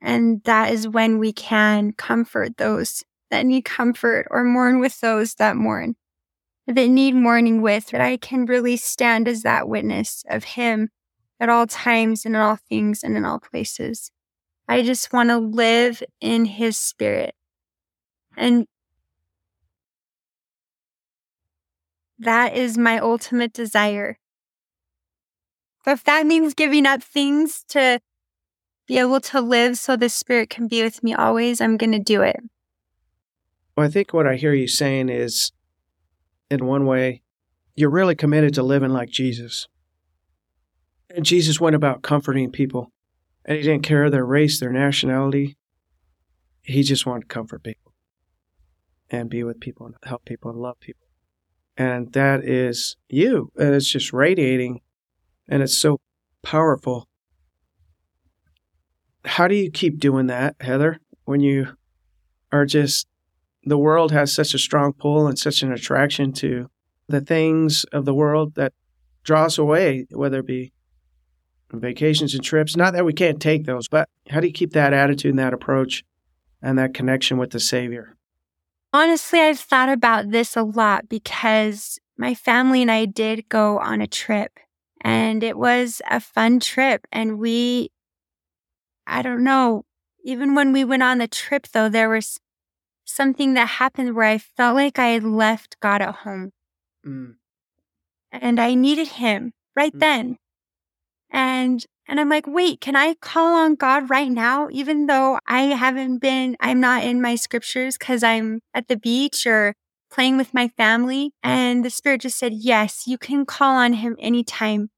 and 0.00 0.42
that 0.44 0.72
is 0.72 0.88
when 0.88 1.18
we 1.18 1.32
can 1.32 1.92
comfort 1.92 2.56
those 2.56 3.04
that 3.30 3.44
need 3.44 3.64
comfort 3.64 4.26
or 4.30 4.44
mourn 4.44 4.80
with 4.80 5.00
those 5.00 5.34
that 5.34 5.56
mourn, 5.56 5.96
that 6.66 6.88
need 6.88 7.14
mourning 7.14 7.60
with, 7.60 7.88
that 7.88 8.00
I 8.00 8.16
can 8.16 8.46
really 8.46 8.76
stand 8.76 9.28
as 9.28 9.42
that 9.42 9.68
witness 9.68 10.24
of 10.28 10.44
Him 10.44 10.90
at 11.40 11.48
all 11.48 11.66
times 11.66 12.24
and 12.24 12.34
in 12.34 12.40
all 12.40 12.56
things 12.68 13.02
and 13.02 13.16
in 13.16 13.24
all 13.24 13.40
places. 13.40 14.10
I 14.68 14.82
just 14.82 15.12
want 15.12 15.28
to 15.30 15.38
live 15.38 16.02
in 16.20 16.44
his 16.44 16.76
spirit. 16.76 17.34
And 18.36 18.66
that 22.18 22.56
is 22.56 22.76
my 22.76 22.98
ultimate 22.98 23.52
desire. 23.52 24.18
But 25.84 25.92
if 25.92 26.04
that 26.04 26.26
means 26.26 26.54
giving 26.54 26.86
up 26.86 27.02
things 27.02 27.64
to 27.68 28.00
be 28.88 28.98
able 28.98 29.20
to 29.20 29.40
live 29.40 29.78
so 29.78 29.96
the 29.96 30.08
spirit 30.08 30.50
can 30.50 30.66
be 30.66 30.82
with 30.82 31.02
me 31.02 31.14
always, 31.14 31.60
I'm 31.60 31.76
going 31.76 31.92
to 31.92 31.98
do 31.98 32.22
it. 32.22 32.36
Well, 33.76 33.86
I 33.86 33.90
think 33.90 34.12
what 34.12 34.26
I 34.26 34.36
hear 34.36 34.52
you 34.54 34.68
saying 34.68 35.08
is, 35.10 35.52
in 36.50 36.66
one 36.66 36.86
way, 36.86 37.22
you're 37.74 37.90
really 37.90 38.14
committed 38.14 38.54
to 38.54 38.62
living 38.62 38.90
like 38.90 39.10
Jesus. 39.10 39.68
And 41.14 41.24
Jesus 41.24 41.60
went 41.60 41.76
about 41.76 42.02
comforting 42.02 42.50
people, 42.50 42.90
and 43.46 43.56
he 43.56 43.62
didn't 43.62 43.84
care 43.84 44.10
their 44.10 44.26
race, 44.26 44.58
their 44.58 44.72
nationality. 44.72 45.56
He 46.62 46.82
just 46.82 47.06
wanted 47.06 47.22
to 47.22 47.26
comfort 47.28 47.62
people 47.62 47.94
and 49.08 49.30
be 49.30 49.44
with 49.44 49.60
people 49.60 49.86
and 49.86 49.94
help 50.02 50.24
people 50.24 50.50
and 50.50 50.60
love 50.60 50.80
people. 50.80 51.06
And 51.76 52.12
that 52.12 52.44
is 52.44 52.96
you. 53.08 53.52
And 53.56 53.72
it's 53.72 53.88
just 53.88 54.12
radiating 54.12 54.80
and 55.48 55.62
it's 55.62 55.78
so 55.78 56.00
powerful. 56.42 57.08
How 59.24 59.46
do 59.46 59.54
you 59.54 59.70
keep 59.70 60.00
doing 60.00 60.26
that, 60.26 60.56
Heather, 60.60 60.98
when 61.24 61.40
you 61.40 61.76
are 62.50 62.66
just, 62.66 63.06
the 63.64 63.78
world 63.78 64.10
has 64.10 64.34
such 64.34 64.54
a 64.54 64.58
strong 64.58 64.92
pull 64.92 65.28
and 65.28 65.38
such 65.38 65.62
an 65.62 65.72
attraction 65.72 66.32
to 66.34 66.68
the 67.08 67.20
things 67.20 67.84
of 67.92 68.04
the 68.04 68.14
world 68.14 68.56
that 68.56 68.72
draw 69.22 69.44
us 69.44 69.58
away, 69.58 70.06
whether 70.10 70.40
it 70.40 70.46
be 70.46 70.72
vacations 71.72 72.34
and 72.34 72.44
trips. 72.44 72.76
Not 72.76 72.92
that 72.94 73.04
we 73.04 73.12
can't 73.12 73.40
take 73.40 73.64
those, 73.64 73.88
but 73.88 74.08
how 74.28 74.40
do 74.40 74.46
you 74.46 74.52
keep 74.52 74.72
that 74.72 74.92
attitude 74.92 75.30
and 75.30 75.38
that 75.38 75.54
approach 75.54 76.04
and 76.62 76.78
that 76.78 76.94
connection 76.94 77.38
with 77.38 77.50
the 77.50 77.60
Savior? 77.60 78.16
Honestly, 78.92 79.40
I've 79.40 79.58
thought 79.58 79.88
about 79.88 80.30
this 80.30 80.56
a 80.56 80.62
lot 80.62 81.08
because 81.08 81.98
my 82.16 82.34
family 82.34 82.82
and 82.82 82.90
I 82.90 83.04
did 83.04 83.48
go 83.48 83.78
on 83.78 84.00
a 84.00 84.06
trip 84.06 84.58
and 85.02 85.42
it 85.42 85.58
was 85.58 86.00
a 86.10 86.20
fun 86.20 86.60
trip. 86.60 87.06
And 87.12 87.38
we, 87.38 87.90
I 89.06 89.22
don't 89.22 89.44
know, 89.44 89.84
even 90.24 90.54
when 90.54 90.72
we 90.72 90.84
went 90.84 91.02
on 91.02 91.18
the 91.18 91.28
trip 91.28 91.68
though, 91.68 91.88
there 91.88 92.08
was 92.08 92.40
something 93.04 93.54
that 93.54 93.68
happened 93.68 94.14
where 94.14 94.28
I 94.28 94.38
felt 94.38 94.74
like 94.74 94.98
I 94.98 95.08
had 95.08 95.24
left 95.24 95.78
God 95.80 96.02
at 96.02 96.14
home. 96.16 96.52
Mm. 97.06 97.34
And 98.32 98.60
I 98.60 98.74
needed 98.74 99.08
him 99.08 99.52
right 99.76 99.94
mm. 99.94 100.00
then. 100.00 100.38
And 101.30 101.84
and 102.08 102.20
I'm 102.20 102.28
like, 102.28 102.46
wait, 102.46 102.80
can 102.80 102.94
I 102.94 103.14
call 103.14 103.54
on 103.54 103.74
God 103.74 104.10
right 104.10 104.30
now? 104.30 104.68
Even 104.70 105.06
though 105.06 105.38
I 105.46 105.62
haven't 105.62 106.18
been, 106.18 106.56
I'm 106.60 106.80
not 106.80 107.02
in 107.02 107.20
my 107.20 107.34
scriptures 107.34 107.98
because 107.98 108.22
I'm 108.22 108.60
at 108.72 108.86
the 108.86 108.96
beach 108.96 109.46
or 109.46 109.74
playing 110.10 110.36
with 110.36 110.54
my 110.54 110.68
family. 110.68 111.32
And 111.42 111.84
the 111.84 111.90
Spirit 111.90 112.20
just 112.20 112.38
said, 112.38 112.52
yes, 112.54 113.04
you 113.06 113.18
can 113.18 113.44
call 113.44 113.74
on 113.76 113.94
Him 113.94 114.16
anytime. 114.20 114.90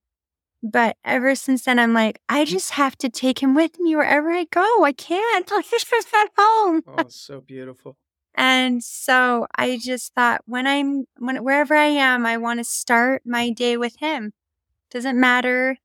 But 0.62 0.96
ever 1.04 1.34
since 1.34 1.64
then, 1.64 1.78
I'm 1.78 1.94
like, 1.94 2.20
I 2.28 2.44
mm. 2.44 2.46
just 2.46 2.72
have 2.72 2.96
to 2.98 3.08
take 3.08 3.42
Him 3.42 3.54
with 3.54 3.78
me 3.78 3.96
wherever 3.96 4.30
I 4.30 4.44
go. 4.44 4.84
I 4.84 4.92
can't. 4.92 5.50
He's 5.70 5.84
just 5.84 6.14
at 6.14 6.30
home. 6.36 6.82
Oh, 6.86 7.04
so 7.08 7.40
beautiful. 7.40 7.96
And 8.34 8.84
so 8.84 9.46
I 9.56 9.78
just 9.78 10.14
thought 10.14 10.42
when 10.44 10.66
I'm, 10.66 11.06
when, 11.18 11.42
wherever 11.42 11.74
I 11.74 11.86
am, 11.86 12.26
I 12.26 12.36
want 12.36 12.60
to 12.60 12.64
start 12.64 13.22
my 13.24 13.50
day 13.50 13.78
with 13.78 13.96
Him. 13.98 14.32
Doesn't 14.90 15.18
matter 15.18 15.78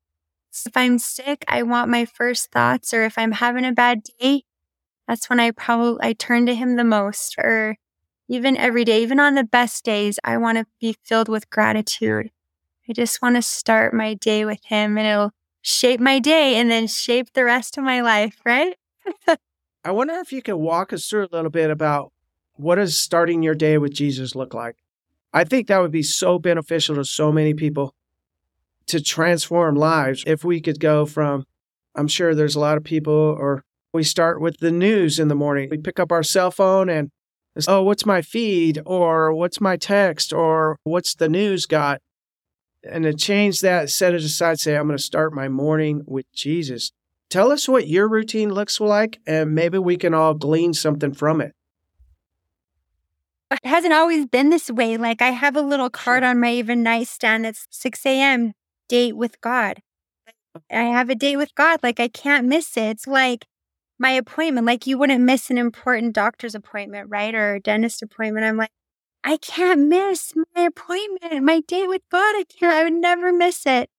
if 0.66 0.76
I'm 0.76 1.00
sick, 1.00 1.44
I 1.48 1.64
want 1.64 1.90
my 1.90 2.06
first 2.06 2.52
thoughts, 2.52 2.94
or 2.94 3.04
if 3.04 3.18
I'm 3.18 3.34
having 3.34 3.66
a 3.66 3.72
bad 3.72 4.04
day, 4.20 4.44
that's 5.08 5.30
when 5.30 5.40
I 5.40 5.52
probably 5.52 6.00
I 6.02 6.14
turn 6.14 6.46
to 6.46 6.56
him 6.56 6.76
the 6.76 6.84
most. 6.84 7.36
Or 7.38 7.78
even 8.30 8.58
every 8.58 8.86
day, 8.86 9.02
even 9.02 9.20
on 9.20 9.36
the 9.36 9.44
best 9.44 9.84
days, 9.84 10.20
I 10.24 10.38
want 10.38 10.58
to 10.58 10.66
be 10.80 10.96
filled 11.04 11.28
with 11.28 11.50
gratitude. 11.50 12.32
I 12.88 12.94
just 12.94 13.22
want 13.22 13.36
to 13.36 13.42
start 13.42 13.94
my 13.94 14.14
day 14.14 14.46
with 14.46 14.64
him 14.66 14.98
and 14.98 15.08
it'll 15.08 15.32
shape 15.62 16.00
my 16.00 16.20
day 16.20 16.56
and 16.56 16.70
then 16.70 16.88
shape 16.88 17.34
the 17.34 17.46
rest 17.46 17.78
of 17.78 17.84
my 17.84 18.02
life, 18.02 18.38
right? 18.46 18.76
I 19.86 19.92
wonder 19.92 20.14
if 20.16 20.32
you 20.32 20.42
could 20.42 20.56
walk 20.56 20.94
us 20.94 21.08
through 21.08 21.26
a 21.26 21.36
little 21.36 21.50
bit 21.50 21.70
about 21.70 22.12
what 22.56 22.76
does 22.76 22.98
starting 22.98 23.44
your 23.44 23.56
day 23.56 23.78
with 23.78 23.94
Jesus 23.94 24.36
look 24.36 24.54
like? 24.54 24.76
I 25.34 25.44
think 25.44 25.68
that 25.68 25.82
would 25.82 25.92
be 25.92 26.04
so 26.04 26.38
beneficial 26.38 26.96
to 26.96 27.06
so 27.06 27.32
many 27.32 27.54
people 27.54 27.96
to 28.88 29.02
transform 29.02 29.76
lives. 29.76 30.24
If 30.26 30.44
we 30.44 30.62
could 30.62 30.80
go 30.80 31.06
from, 31.06 31.46
I'm 31.96 32.08
sure 32.08 32.34
there's 32.34 32.56
a 32.56 32.60
lot 32.60 32.78
of 32.78 32.84
people, 32.84 33.14
or 33.14 33.64
we 33.94 34.04
start 34.04 34.42
with 34.42 34.58
the 34.58 34.72
news 34.72 35.20
in 35.20 35.28
the 35.28 35.36
morning. 35.36 35.70
We 35.70 35.78
pick 35.78 36.00
up 36.00 36.12
our 36.12 36.24
cell 36.24 36.52
phone 36.52 36.90
and, 36.90 37.12
oh, 37.68 37.84
what's 37.84 38.06
my 38.06 38.22
feed? 38.22 38.82
Or 38.86 39.34
what's 39.34 39.62
my 39.62 39.78
text? 39.78 40.34
Or 40.34 40.78
what's 40.84 41.16
the 41.16 41.30
news 41.30 41.66
got? 41.66 42.02
And 42.84 43.04
to 43.06 43.14
change 43.14 43.62
that, 43.62 43.90
set 43.90 44.14
it 44.14 44.22
aside, 44.22 44.60
say, 44.60 44.76
I'm 44.76 44.88
going 44.88 44.98
to 44.98 45.04
start 45.04 45.34
my 45.34 45.48
morning 45.48 46.02
with 46.06 46.26
Jesus. 46.34 46.92
Tell 47.30 47.52
us 47.52 47.68
what 47.68 47.88
your 47.88 48.08
routine 48.08 48.52
looks 48.52 48.80
like, 48.80 49.20
and 49.26 49.56
maybe 49.56 49.78
we 49.78 49.98
can 49.98 50.14
all 50.14 50.34
glean 50.34 50.74
something 50.74 51.14
from 51.14 51.42
it 51.42 51.54
it 53.64 53.68
hasn't 53.68 53.94
always 53.94 54.26
been 54.26 54.50
this 54.50 54.70
way. 54.70 54.98
Like 54.98 55.22
I 55.22 55.30
have 55.30 55.56
a 55.56 55.62
little 55.62 55.90
card 55.90 56.24
on 56.24 56.40
my 56.40 56.54
even 56.54 56.84
nightstand 56.84 57.46
that's 57.46 57.68
6 57.70 58.06
a.m 58.06 58.54
date 58.94 59.18
with 59.18 59.42
God. 59.42 59.82
I 60.72 60.84
have 60.84 61.10
a 61.10 61.16
date 61.16 61.38
with 61.38 61.56
God. 61.56 61.80
Like 61.82 62.00
I 62.00 62.08
can't 62.08 62.46
miss 62.48 62.78
it. 62.78 62.82
It's 62.84 63.08
like 63.08 63.48
my 63.98 64.12
appointment. 64.12 64.68
Like 64.68 64.86
you 64.86 65.00
wouldn't 65.00 65.24
miss 65.24 65.50
an 65.50 65.58
important 65.58 66.14
doctor's 66.14 66.54
appointment, 66.54 67.08
right? 67.10 67.34
Or 67.34 67.58
dentist 67.58 68.04
appointment. 68.04 68.46
I'm 68.46 68.58
like, 68.58 68.70
I 69.24 69.38
can't 69.38 69.88
miss 69.88 70.34
my 70.36 70.64
appointment, 70.64 71.44
my 71.44 71.62
date 71.62 71.88
with 71.88 72.04
God. 72.12 72.36
I 72.36 72.44
can't, 72.44 72.72
I 72.72 72.84
would 72.84 72.94
never 72.94 73.34
miss 73.34 73.66
it. 73.66 73.90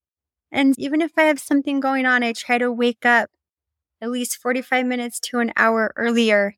And 0.53 0.79
even 0.79 1.01
if 1.01 1.11
I 1.17 1.25
have 1.25 1.41
something 1.41 1.81
going 1.81 2.07
on, 2.07 2.23
I 2.23 2.33
try 2.33 2.59
to 2.59 2.71
wake 2.71 3.05
up 3.05 3.31
at 4.01 4.11
least 4.11 4.39
45 4.39 4.87
minutes 4.87 5.19
to 5.21 5.41
an 5.41 5.53
hour 5.57 5.93
earlier 5.97 6.55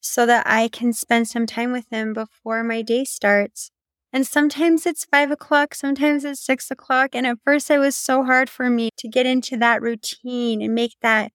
so 0.00 0.26
that 0.26 0.46
I 0.46 0.68
can 0.68 0.92
spend 0.92 1.28
some 1.28 1.46
time 1.46 1.72
with 1.72 1.86
him 1.90 2.12
before 2.12 2.62
my 2.62 2.82
day 2.82 3.04
starts. 3.04 3.70
And 4.12 4.26
sometimes 4.26 4.86
it's 4.86 5.04
five 5.04 5.30
o'clock, 5.30 5.74
sometimes 5.74 6.24
it's 6.24 6.44
six 6.44 6.70
o'clock. 6.70 7.10
And 7.14 7.26
at 7.26 7.38
first, 7.44 7.70
it 7.70 7.78
was 7.78 7.96
so 7.96 8.24
hard 8.24 8.50
for 8.50 8.68
me 8.68 8.90
to 8.98 9.08
get 9.08 9.26
into 9.26 9.56
that 9.58 9.82
routine 9.82 10.62
and 10.62 10.74
make 10.74 10.96
that 11.02 11.32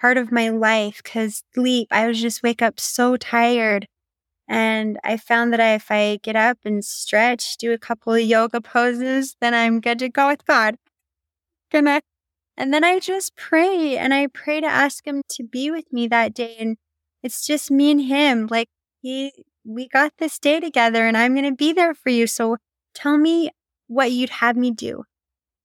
part 0.00 0.16
of 0.16 0.32
my 0.32 0.48
life 0.48 1.02
because 1.02 1.42
sleep, 1.54 1.88
I 1.90 2.06
would 2.06 2.16
just 2.16 2.42
wake 2.42 2.62
up 2.62 2.80
so 2.80 3.16
tired. 3.16 3.86
And 4.48 4.98
I 5.04 5.18
found 5.18 5.52
that 5.52 5.60
if 5.60 5.90
I 5.90 6.18
get 6.22 6.36
up 6.36 6.58
and 6.64 6.84
stretch, 6.84 7.56
do 7.58 7.72
a 7.72 7.78
couple 7.78 8.14
of 8.14 8.22
yoga 8.22 8.60
poses, 8.62 9.36
then 9.40 9.54
I'm 9.54 9.80
good 9.80 9.98
to 10.00 10.08
go 10.08 10.28
with 10.28 10.46
God. 10.46 10.76
Gonna. 11.70 12.00
And 12.56 12.74
then 12.74 12.84
I 12.84 12.98
just 13.00 13.36
pray 13.36 13.98
and 13.98 14.14
I 14.14 14.28
pray 14.28 14.60
to 14.60 14.66
ask 14.66 15.06
Him 15.06 15.22
to 15.30 15.44
be 15.44 15.70
with 15.70 15.92
me 15.92 16.08
that 16.08 16.34
day. 16.34 16.56
And 16.58 16.76
it's 17.22 17.46
just 17.46 17.70
me 17.70 17.90
and 17.90 18.02
Him. 18.02 18.48
Like, 18.50 18.68
He 19.02 19.32
we 19.68 19.86
got 19.86 20.12
this 20.18 20.38
day 20.38 20.60
together 20.60 21.06
and 21.06 21.16
I'm 21.16 21.34
going 21.34 21.44
to 21.44 21.54
be 21.54 21.72
there 21.72 21.94
for 21.94 22.08
you. 22.08 22.26
So 22.26 22.56
tell 22.94 23.18
me 23.18 23.50
what 23.86 24.10
you'd 24.10 24.30
have 24.30 24.56
me 24.56 24.70
do, 24.70 25.04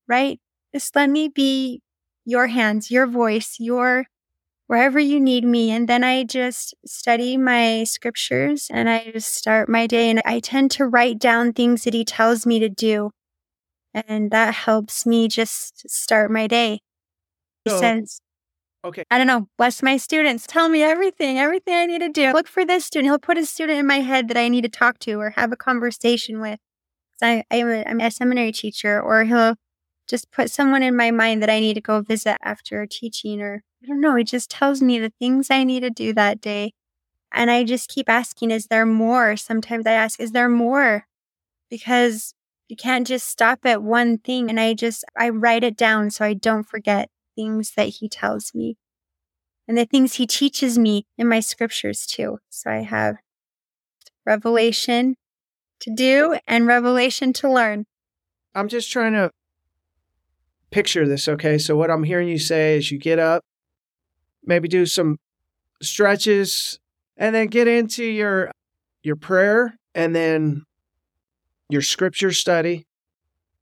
right? 0.07 0.39
Just 0.74 0.95
let 0.95 1.10
me 1.10 1.29
be 1.29 1.81
your 2.25 2.48
hands, 2.48 2.91
your 2.91 3.07
voice, 3.07 3.55
your 3.60 4.05
wherever 4.67 5.00
you 5.00 5.19
need 5.19 5.45
me. 5.45 5.72
And 5.72 5.88
then 5.88 6.03
I 6.03 6.24
just 6.24 6.74
study 6.86 7.38
my 7.38 7.86
scriptures 7.86 8.67
and 8.72 8.89
I 8.89 9.12
just 9.13 9.33
start 9.33 9.69
my 9.69 9.88
day. 9.88 10.10
And 10.10 10.22
I 10.25 10.39
tend 10.39 10.72
to 10.72 10.86
write 10.86 11.19
down 11.19 11.53
things 11.53 11.83
that 11.83 11.93
he 11.93 12.03
tells 12.03 12.45
me 12.45 12.60
to 12.60 12.69
do. 12.69 13.12
And 13.93 14.31
that 14.31 14.53
helps 14.53 15.05
me 15.05 15.27
just 15.27 15.89
start 15.89 16.31
my 16.31 16.48
day. 16.48 16.79
He 17.63 17.72
so, 17.72 17.79
says, 17.79 18.19
Okay. 18.85 19.05
I 19.09 19.17
don't 19.17 19.27
know. 19.27 19.47
Bless 19.57 19.81
my 19.81 19.95
students. 19.97 20.45
Tell 20.45 20.67
me 20.67 20.83
everything, 20.83 21.39
everything 21.39 21.73
I 21.73 21.85
need 21.85 21.99
to 21.99 22.09
do. 22.09 22.33
Look 22.33 22.47
for 22.47 22.65
this 22.65 22.85
student. 22.85 23.09
He'll 23.09 23.19
put 23.19 23.37
a 23.37 23.45
student 23.45 23.79
in 23.79 23.87
my 23.87 24.01
head 24.01 24.27
that 24.27 24.37
I 24.37 24.49
need 24.49 24.63
to 24.63 24.69
talk 24.69 24.99
to 24.99 25.13
or 25.13 25.31
have 25.31 25.51
a 25.53 25.55
conversation 25.55 26.41
with. 26.41 26.59
I, 27.23 27.43
I 27.49 27.83
I'm 27.87 28.01
a 28.01 28.11
seminary 28.11 28.51
teacher, 28.51 29.01
or 29.01 29.23
he'll 29.23 29.55
just 30.07 30.31
put 30.31 30.51
someone 30.51 30.83
in 30.83 30.95
my 30.95 31.11
mind 31.11 31.41
that 31.41 31.49
I 31.49 31.59
need 31.59 31.75
to 31.75 31.81
go 31.81 32.01
visit 32.01 32.37
after 32.43 32.85
teaching, 32.85 33.41
or 33.41 33.63
I 33.81 33.87
don't 33.87 34.01
know. 34.01 34.15
He 34.15 34.23
just 34.23 34.51
tells 34.51 34.81
me 34.81 34.99
the 34.99 35.13
things 35.19 35.47
I 35.49 35.63
need 35.63 35.81
to 35.81 35.89
do 35.89 36.13
that 36.13 36.41
day. 36.41 36.73
And 37.31 37.49
I 37.49 37.63
just 37.63 37.89
keep 37.89 38.09
asking, 38.09 38.51
is 38.51 38.67
there 38.67 38.85
more? 38.85 39.35
Sometimes 39.37 39.87
I 39.87 39.93
ask, 39.93 40.19
is 40.19 40.33
there 40.33 40.49
more? 40.49 41.07
Because 41.69 42.33
you 42.67 42.75
can't 42.75 43.07
just 43.07 43.27
stop 43.27 43.59
at 43.65 43.81
one 43.81 44.19
thing. 44.19 44.49
And 44.49 44.59
I 44.59 44.73
just, 44.73 45.03
I 45.17 45.29
write 45.29 45.63
it 45.63 45.75
down 45.75 46.11
so 46.11 46.25
I 46.25 46.33
don't 46.35 46.63
forget 46.63 47.09
things 47.35 47.73
that 47.75 47.87
he 47.87 48.09
tells 48.09 48.53
me 48.53 48.77
and 49.67 49.77
the 49.77 49.85
things 49.85 50.15
he 50.15 50.27
teaches 50.27 50.77
me 50.77 51.05
in 51.17 51.27
my 51.27 51.39
scriptures 51.39 52.05
too. 52.05 52.39
So 52.49 52.71
I 52.71 52.81
have 52.83 53.17
revelation 54.25 55.15
to 55.79 55.93
do 55.93 56.37
and 56.47 56.67
revelation 56.67 57.33
to 57.33 57.51
learn. 57.51 57.85
I'm 58.55 58.67
just 58.67 58.91
trying 58.91 59.13
to 59.13 59.31
picture 60.71 61.07
this, 61.07 61.27
okay? 61.27 61.57
So 61.57 61.75
what 61.75 61.91
I'm 61.91 62.03
hearing 62.03 62.27
you 62.27 62.39
say 62.39 62.77
is 62.77 62.91
you 62.91 62.97
get 62.97 63.19
up, 63.19 63.43
maybe 64.43 64.67
do 64.67 64.85
some 64.85 65.17
stretches 65.81 66.79
and 67.17 67.35
then 67.35 67.47
get 67.47 67.67
into 67.67 68.03
your 68.03 68.51
your 69.01 69.15
prayer 69.15 69.77
and 69.93 70.15
then 70.15 70.63
your 71.69 71.81
scripture 71.81 72.31
study 72.31 72.85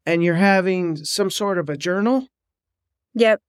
and 0.05 0.23
you're 0.23 0.35
having 0.35 0.95
some 0.95 1.29
sort 1.29 1.57
of 1.57 1.69
a 1.69 1.77
journal. 1.77 2.27
Yep 3.13 3.41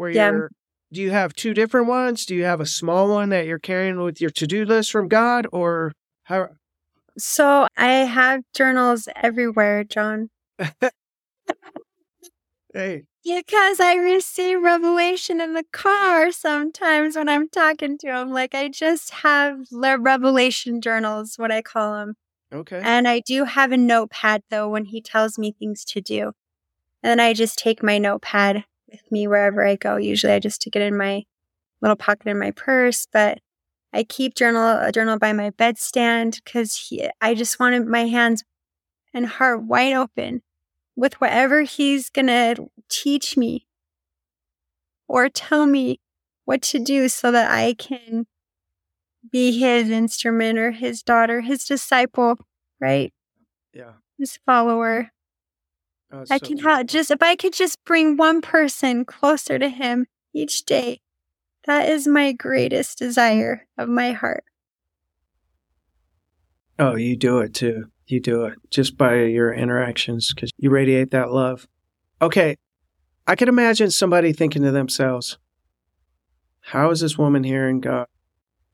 where 0.00 0.10
yeah. 0.10 0.30
you're 0.30 0.50
do 0.92 1.00
you 1.00 1.10
have 1.10 1.34
two 1.34 1.54
different 1.54 1.86
ones? 1.86 2.26
Do 2.26 2.34
you 2.34 2.44
have 2.44 2.60
a 2.60 2.66
small 2.66 3.08
one 3.08 3.28
that 3.28 3.46
you're 3.46 3.60
carrying 3.60 4.00
with 4.00 4.20
your 4.20 4.30
to-do 4.30 4.64
list 4.64 4.90
from 4.90 5.06
God 5.06 5.46
or 5.52 5.92
how 6.24 6.48
So 7.16 7.68
I 7.76 7.90
have 7.90 8.42
journals 8.54 9.08
everywhere, 9.14 9.84
John. 9.84 10.30
Hey. 12.72 13.02
Because 13.24 13.80
I 13.80 13.96
receive 13.96 14.62
revelation 14.62 15.40
in 15.40 15.54
the 15.54 15.64
car 15.72 16.30
sometimes 16.30 17.16
when 17.16 17.28
I'm 17.28 17.48
talking 17.48 17.98
to 17.98 18.06
him. 18.06 18.30
Like 18.30 18.54
I 18.54 18.68
just 18.68 19.10
have 19.10 19.58
revelation 19.72 20.80
journals, 20.80 21.34
what 21.36 21.50
I 21.50 21.62
call 21.62 21.94
them. 21.94 22.14
Okay. 22.52 22.80
And 22.82 23.08
I 23.08 23.22
do 23.26 23.44
have 23.44 23.72
a 23.72 23.76
notepad 23.76 24.42
though 24.50 24.68
when 24.68 24.84
he 24.84 25.02
tells 25.02 25.36
me 25.36 25.50
things 25.50 25.84
to 25.86 26.00
do. 26.00 26.32
And 27.02 27.10
then 27.10 27.18
I 27.18 27.32
just 27.32 27.58
take 27.58 27.82
my 27.82 27.98
notepad 27.98 28.64
with 28.90 29.10
me 29.10 29.26
wherever 29.26 29.66
I 29.66 29.76
go. 29.76 29.96
Usually 29.96 30.32
I 30.32 30.38
just 30.38 30.56
stick 30.60 30.76
it 30.76 30.82
in 30.82 30.96
my 30.96 31.24
little 31.80 31.96
pocket 31.96 32.28
in 32.28 32.38
my 32.38 32.50
purse, 32.50 33.06
but 33.12 33.40
I 33.92 34.04
keep 34.04 34.34
journal 34.34 34.78
a 34.80 34.92
journal 34.92 35.18
by 35.18 35.32
my 35.32 35.50
bedstand 35.50 36.40
because 36.44 36.92
I 37.20 37.34
just 37.34 37.58
wanted 37.58 37.86
my 37.86 38.06
hands 38.06 38.44
and 39.12 39.26
heart 39.26 39.62
wide 39.62 39.94
open 39.94 40.42
with 40.94 41.20
whatever 41.20 41.62
he's 41.62 42.10
gonna 42.10 42.54
teach 42.88 43.36
me 43.36 43.66
or 45.08 45.28
tell 45.28 45.66
me 45.66 46.00
what 46.44 46.62
to 46.62 46.78
do 46.78 47.08
so 47.08 47.32
that 47.32 47.50
I 47.50 47.74
can 47.74 48.26
be 49.30 49.58
his 49.58 49.90
instrument 49.90 50.58
or 50.58 50.70
his 50.70 51.02
daughter, 51.02 51.40
his 51.40 51.64
disciple, 51.64 52.36
right? 52.80 53.12
Yeah. 53.72 53.92
His 54.18 54.38
follower. 54.46 55.10
Oh, 56.12 56.24
I 56.30 56.38
so 56.38 56.46
can 56.46 56.58
help 56.58 56.86
just 56.88 57.10
if 57.10 57.22
I 57.22 57.36
could 57.36 57.52
just 57.52 57.78
bring 57.84 58.16
one 58.16 58.40
person 58.40 59.04
closer 59.04 59.58
to 59.58 59.68
him 59.68 60.06
each 60.34 60.64
day. 60.64 61.00
That 61.66 61.88
is 61.88 62.08
my 62.08 62.32
greatest 62.32 62.98
desire 62.98 63.66
of 63.78 63.88
my 63.88 64.12
heart. 64.12 64.44
Oh, 66.78 66.96
you 66.96 67.16
do 67.16 67.38
it 67.38 67.54
too. 67.54 67.84
You 68.06 68.20
do 68.20 68.46
it 68.46 68.54
just 68.70 68.96
by 68.96 69.22
your 69.24 69.52
interactions 69.52 70.32
because 70.34 70.50
you 70.56 70.70
radiate 70.70 71.10
that 71.10 71.30
love. 71.30 71.68
Okay. 72.20 72.56
I 73.26 73.36
can 73.36 73.48
imagine 73.48 73.90
somebody 73.90 74.32
thinking 74.32 74.62
to 74.62 74.72
themselves, 74.72 75.38
how 76.60 76.90
is 76.90 77.00
this 77.00 77.16
woman 77.18 77.44
hearing 77.44 77.80
God 77.80 78.06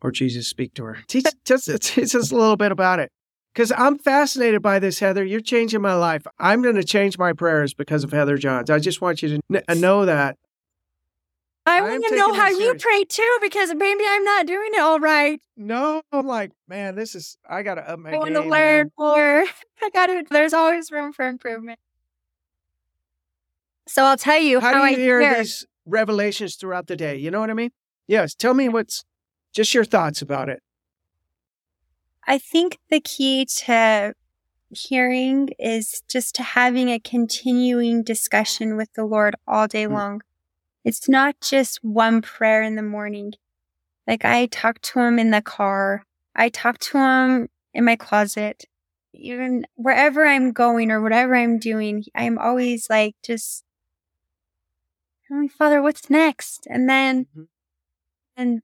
or 0.00 0.10
Jesus 0.10 0.48
speak 0.48 0.72
to 0.74 0.84
her? 0.84 0.98
Teach, 1.08 1.26
just, 1.44 1.68
teach 1.82 2.14
us 2.14 2.30
a 2.30 2.36
little 2.36 2.56
bit 2.56 2.72
about 2.72 3.00
it. 3.00 3.10
Because 3.56 3.72
I'm 3.74 3.96
fascinated 3.96 4.60
by 4.60 4.78
this, 4.78 4.98
Heather. 4.98 5.24
You're 5.24 5.40
changing 5.40 5.80
my 5.80 5.94
life. 5.94 6.26
I'm 6.38 6.60
going 6.60 6.74
to 6.74 6.84
change 6.84 7.16
my 7.16 7.32
prayers 7.32 7.72
because 7.72 8.04
of 8.04 8.12
Heather 8.12 8.36
Johns. 8.36 8.68
I 8.68 8.78
just 8.78 9.00
want 9.00 9.22
you 9.22 9.30
to 9.30 9.42
kn- 9.48 9.80
know 9.80 10.04
that 10.04 10.36
I 11.64 11.80
want 11.80 12.04
to 12.04 12.16
know 12.16 12.34
how 12.34 12.50
you 12.50 12.74
pray 12.74 13.04
too, 13.04 13.38
because 13.40 13.74
maybe 13.74 14.04
I'm 14.06 14.24
not 14.24 14.44
doing 14.44 14.72
it 14.74 14.80
all 14.80 15.00
right. 15.00 15.40
No, 15.56 16.02
I'm 16.12 16.26
like, 16.26 16.52
man, 16.68 16.96
this 16.96 17.14
is. 17.14 17.38
I 17.48 17.62
gotta 17.62 17.90
up 17.90 17.98
my. 17.98 18.12
I 18.12 18.18
want 18.18 18.34
to 18.34 18.42
learn 18.42 18.92
more. 18.98 19.46
I 19.82 19.90
gotta. 19.90 20.22
There's 20.30 20.52
always 20.52 20.92
room 20.92 21.14
for 21.14 21.26
improvement. 21.26 21.78
So 23.88 24.04
I'll 24.04 24.18
tell 24.18 24.38
you 24.38 24.60
how, 24.60 24.74
how, 24.74 24.84
do 24.84 24.90
you 24.90 24.96
I 24.96 25.00
hear, 25.00 25.20
hear 25.20 25.38
these 25.38 25.66
revelations 25.86 26.56
throughout 26.56 26.88
the 26.88 26.96
day. 26.96 27.16
You 27.16 27.30
know 27.30 27.40
what 27.40 27.48
I 27.48 27.54
mean? 27.54 27.70
Yes. 28.06 28.34
Tell 28.34 28.52
me 28.52 28.68
what's 28.68 29.02
just 29.54 29.72
your 29.72 29.84
thoughts 29.84 30.20
about 30.20 30.50
it. 30.50 30.62
I 32.26 32.38
think 32.38 32.78
the 32.90 33.00
key 33.00 33.44
to 33.44 34.14
hearing 34.70 35.50
is 35.58 36.02
just 36.08 36.34
to 36.36 36.42
having 36.42 36.88
a 36.88 36.98
continuing 36.98 38.02
discussion 38.02 38.76
with 38.76 38.92
the 38.94 39.04
Lord 39.04 39.36
all 39.46 39.68
day 39.68 39.84
mm. 39.84 39.92
long. 39.92 40.22
It's 40.84 41.08
not 41.08 41.40
just 41.40 41.82
one 41.82 42.22
prayer 42.22 42.62
in 42.62 42.76
the 42.76 42.82
morning. 42.82 43.34
Like 44.06 44.24
I 44.24 44.46
talk 44.46 44.80
to 44.82 45.00
him 45.00 45.18
in 45.18 45.30
the 45.30 45.42
car. 45.42 46.04
I 46.34 46.48
talk 46.48 46.78
to 46.78 46.98
him 46.98 47.48
in 47.74 47.84
my 47.84 47.96
closet. 47.96 48.64
Even 49.12 49.66
wherever 49.74 50.26
I'm 50.26 50.52
going 50.52 50.90
or 50.90 51.00
whatever 51.00 51.34
I'm 51.34 51.58
doing, 51.58 52.04
I'm 52.14 52.38
always 52.38 52.90
like 52.90 53.16
just 53.24 53.64
Heavenly 55.28 55.48
Father, 55.48 55.82
what's 55.82 56.08
next? 56.08 56.66
And 56.70 56.88
then 56.88 57.24
mm-hmm. 57.24 57.42
and 58.36 58.62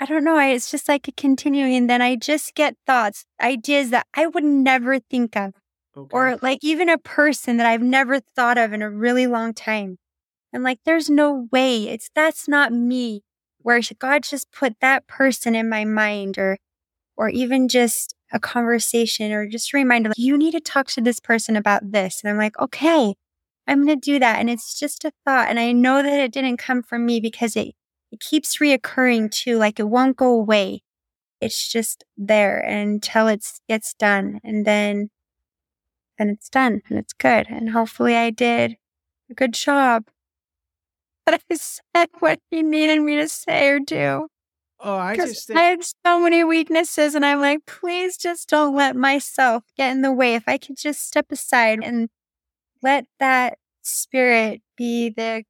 I 0.00 0.06
don't 0.06 0.24
know, 0.24 0.38
it's 0.38 0.70
just 0.70 0.88
like 0.88 1.06
a 1.06 1.12
continuing 1.12 1.74
and 1.74 1.88
then 1.88 2.02
I 2.02 2.16
just 2.16 2.54
get 2.54 2.76
thoughts, 2.86 3.24
ideas 3.40 3.90
that 3.90 4.06
I 4.14 4.26
would 4.26 4.44
never 4.44 4.98
think 4.98 5.36
of. 5.36 5.52
Okay. 5.96 6.08
Or 6.12 6.38
like 6.42 6.58
even 6.62 6.88
a 6.88 6.98
person 6.98 7.56
that 7.58 7.66
I've 7.66 7.82
never 7.82 8.18
thought 8.18 8.58
of 8.58 8.72
in 8.72 8.82
a 8.82 8.90
really 8.90 9.28
long 9.28 9.54
time. 9.54 9.98
I'm 10.52 10.62
like, 10.62 10.80
there's 10.84 11.08
no 11.10 11.48
way. 11.52 11.88
It's 11.88 12.10
that's 12.14 12.48
not 12.48 12.72
me. 12.72 13.22
Where 13.58 13.80
God 13.98 14.24
just 14.24 14.52
put 14.52 14.74
that 14.80 15.06
person 15.06 15.54
in 15.54 15.68
my 15.68 15.84
mind 15.84 16.38
or 16.38 16.58
or 17.16 17.28
even 17.28 17.68
just 17.68 18.14
a 18.32 18.40
conversation 18.40 19.32
or 19.32 19.46
just 19.46 19.72
a 19.72 19.76
reminder, 19.76 20.10
like, 20.10 20.18
you 20.18 20.36
need 20.36 20.52
to 20.52 20.60
talk 20.60 20.88
to 20.88 21.00
this 21.00 21.20
person 21.20 21.56
about 21.56 21.92
this. 21.92 22.20
And 22.22 22.30
I'm 22.30 22.36
like, 22.36 22.58
okay, 22.58 23.14
I'm 23.66 23.84
going 23.84 24.00
to 24.00 24.12
do 24.12 24.18
that. 24.18 24.40
And 24.40 24.50
it's 24.50 24.78
just 24.78 25.04
a 25.04 25.12
thought. 25.24 25.48
And 25.48 25.58
I 25.58 25.72
know 25.72 26.02
that 26.02 26.20
it 26.20 26.32
didn't 26.32 26.56
come 26.56 26.82
from 26.82 27.06
me 27.06 27.20
because 27.20 27.56
it, 27.56 27.74
it 28.14 28.20
keeps 28.20 28.58
reoccurring 28.58 29.30
too. 29.30 29.58
Like 29.58 29.78
it 29.80 29.88
won't 29.88 30.16
go 30.16 30.30
away. 30.32 30.82
It's 31.40 31.68
just 31.70 32.04
there 32.16 32.58
until 32.60 33.26
it 33.28 33.44
gets 33.68 33.92
done. 33.94 34.40
And 34.44 34.64
then, 34.64 35.10
then 36.18 36.28
it's 36.30 36.48
done 36.48 36.80
and 36.88 36.98
it's 36.98 37.12
good. 37.12 37.48
And 37.48 37.70
hopefully 37.70 38.14
I 38.16 38.30
did 38.30 38.76
a 39.30 39.34
good 39.34 39.52
job 39.52 40.04
But 41.26 41.40
I 41.50 41.54
said 41.56 42.08
what 42.18 42.38
he 42.50 42.62
needed 42.62 43.00
me 43.00 43.16
to 43.16 43.28
say 43.28 43.68
or 43.68 43.80
do. 43.80 44.28
Oh, 44.78 44.96
I 44.96 45.16
just 45.16 45.46
think- 45.46 45.58
I 45.58 45.62
have 45.62 45.82
so 45.84 46.20
many 46.20 46.44
weaknesses, 46.44 47.14
and 47.14 47.24
I'm 47.24 47.40
like, 47.40 47.64
please 47.64 48.18
just 48.18 48.50
don't 48.50 48.76
let 48.76 48.94
myself 48.94 49.64
get 49.78 49.90
in 49.92 50.02
the 50.02 50.12
way. 50.12 50.34
If 50.34 50.44
I 50.46 50.58
could 50.58 50.76
just 50.76 51.00
step 51.06 51.32
aside 51.32 51.80
and 51.82 52.10
let 52.82 53.06
that 53.18 53.56
spirit 53.80 54.60
be 54.76 55.08
the 55.08 55.44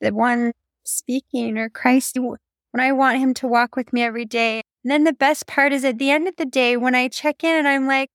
the 0.00 0.12
one 0.12 0.52
speaking 0.84 1.58
or 1.58 1.68
Christ 1.68 2.18
when 2.18 2.80
I 2.80 2.92
want 2.92 3.18
him 3.18 3.34
to 3.34 3.48
walk 3.48 3.76
with 3.76 3.92
me 3.92 4.02
every 4.02 4.24
day. 4.24 4.62
And 4.84 4.90
then 4.90 5.04
the 5.04 5.12
best 5.12 5.46
part 5.46 5.72
is 5.72 5.84
at 5.84 5.98
the 5.98 6.10
end 6.10 6.28
of 6.28 6.36
the 6.36 6.44
day 6.44 6.76
when 6.76 6.94
I 6.94 7.08
check 7.08 7.42
in 7.42 7.56
and 7.56 7.66
I'm 7.66 7.86
like, 7.86 8.10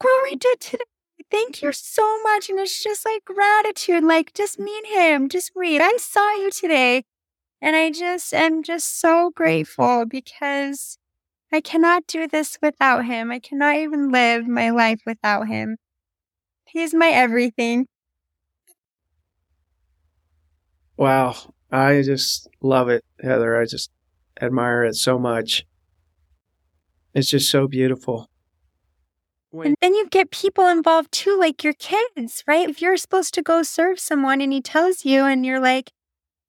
what 0.00 0.24
we 0.24 0.36
did 0.36 0.60
today 0.60 0.84
thank 1.30 1.62
you 1.62 1.72
so 1.72 2.22
much. 2.22 2.48
And 2.48 2.58
it's 2.58 2.82
just 2.82 3.04
like 3.04 3.24
gratitude, 3.24 4.04
like 4.04 4.32
just 4.34 4.58
meet 4.58 4.86
him, 4.86 5.28
just 5.28 5.52
read. 5.54 5.80
I 5.80 5.96
saw 5.98 6.32
you 6.34 6.50
today. 6.50 7.04
And 7.60 7.74
I 7.74 7.90
just 7.90 8.34
am 8.34 8.62
just 8.62 9.00
so 9.00 9.32
grateful 9.34 10.04
because 10.06 10.98
I 11.52 11.60
cannot 11.60 12.06
do 12.06 12.28
this 12.28 12.58
without 12.60 13.06
him. 13.06 13.30
I 13.30 13.38
cannot 13.38 13.76
even 13.76 14.10
live 14.10 14.46
my 14.46 14.70
life 14.70 15.00
without 15.06 15.48
him. 15.48 15.78
He's 16.66 16.92
my 16.92 17.08
everything. 17.08 17.86
Wow. 20.96 21.34
I 21.74 22.02
just 22.02 22.48
love 22.62 22.88
it, 22.88 23.04
Heather. 23.20 23.60
I 23.60 23.66
just 23.66 23.90
admire 24.40 24.84
it 24.84 24.94
so 24.94 25.18
much. 25.18 25.66
It's 27.14 27.28
just 27.28 27.50
so 27.50 27.66
beautiful. 27.66 28.30
When- 29.50 29.66
and 29.68 29.76
then 29.80 29.94
you 29.94 30.06
get 30.08 30.30
people 30.30 30.68
involved 30.68 31.10
too, 31.10 31.36
like 31.36 31.64
your 31.64 31.72
kids, 31.72 32.44
right? 32.46 32.68
If 32.68 32.80
you're 32.80 32.96
supposed 32.96 33.34
to 33.34 33.42
go 33.42 33.64
serve 33.64 33.98
someone 33.98 34.40
and 34.40 34.52
he 34.52 34.60
tells 34.60 35.04
you, 35.04 35.24
and 35.24 35.44
you're 35.44 35.58
like, 35.58 35.90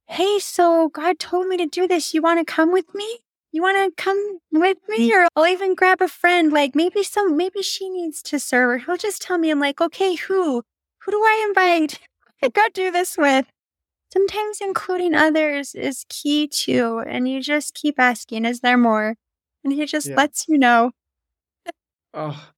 hey, 0.07 0.37
so 0.37 0.89
God 0.89 1.17
told 1.17 1.47
me 1.47 1.57
to 1.57 1.65
do 1.65 1.87
this. 1.87 2.13
You 2.13 2.21
want 2.21 2.45
to 2.45 2.51
come 2.51 2.71
with 2.71 2.93
me? 2.93 3.19
You 3.51 3.63
want 3.63 3.77
to 3.77 4.03
come 4.03 4.39
with 4.51 4.77
me? 4.87 5.09
Mm. 5.09 5.23
Or 5.23 5.27
I'll 5.35 5.47
even 5.47 5.73
grab 5.73 6.01
a 6.01 6.07
friend. 6.07 6.53
Like 6.53 6.75
maybe 6.75 7.01
some, 7.01 7.35
maybe 7.35 7.63
she 7.63 7.89
needs 7.89 8.21
to 8.23 8.39
serve, 8.39 8.69
or 8.69 8.77
he'll 8.77 8.97
just 8.97 9.23
tell 9.23 9.39
me, 9.39 9.49
I'm 9.49 9.59
like, 9.59 9.81
okay, 9.81 10.13
who? 10.13 10.61
Who 10.99 11.11
do 11.11 11.17
I 11.17 11.45
invite? 11.47 11.99
I 12.43 12.49
got 12.59 12.75
to 12.75 12.81
do 12.83 12.91
this 12.91 13.17
with. 13.17 13.47
Sometimes 14.15 14.59
including 14.61 15.13
others 15.13 15.75
is 15.75 16.05
key 16.07 16.47
too. 16.47 17.03
And 17.05 17.27
you 17.27 17.41
just 17.41 17.73
keep 17.73 17.99
asking, 17.99 18.45
is 18.45 18.61
there 18.61 18.77
more? 18.77 19.15
And 19.63 19.73
he 19.73 19.85
just 19.85 20.07
yeah. 20.07 20.15
lets 20.15 20.47
you 20.47 20.57
know. 20.57 20.91
Oh, 22.13 22.49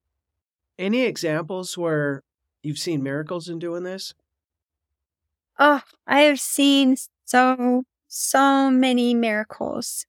any 0.77 1.01
examples 1.01 1.75
where 1.75 2.21
you've 2.61 2.77
seen 2.77 3.01
miracles 3.01 3.49
in 3.49 3.57
doing 3.57 3.83
this? 3.83 4.13
Oh, 5.57 5.81
I 6.05 6.21
have 6.21 6.39
seen 6.39 6.95
so, 7.25 7.83
so 8.07 8.69
many 8.69 9.15
miracles. 9.15 10.05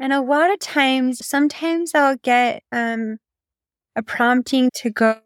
And 0.00 0.12
a 0.12 0.20
lot 0.20 0.50
of 0.50 0.58
times, 0.58 1.24
sometimes 1.24 1.94
I'll 1.94 2.16
get 2.16 2.64
um, 2.72 3.18
a 3.94 4.02
prompting 4.02 4.70
to 4.74 4.90
go 4.90 5.20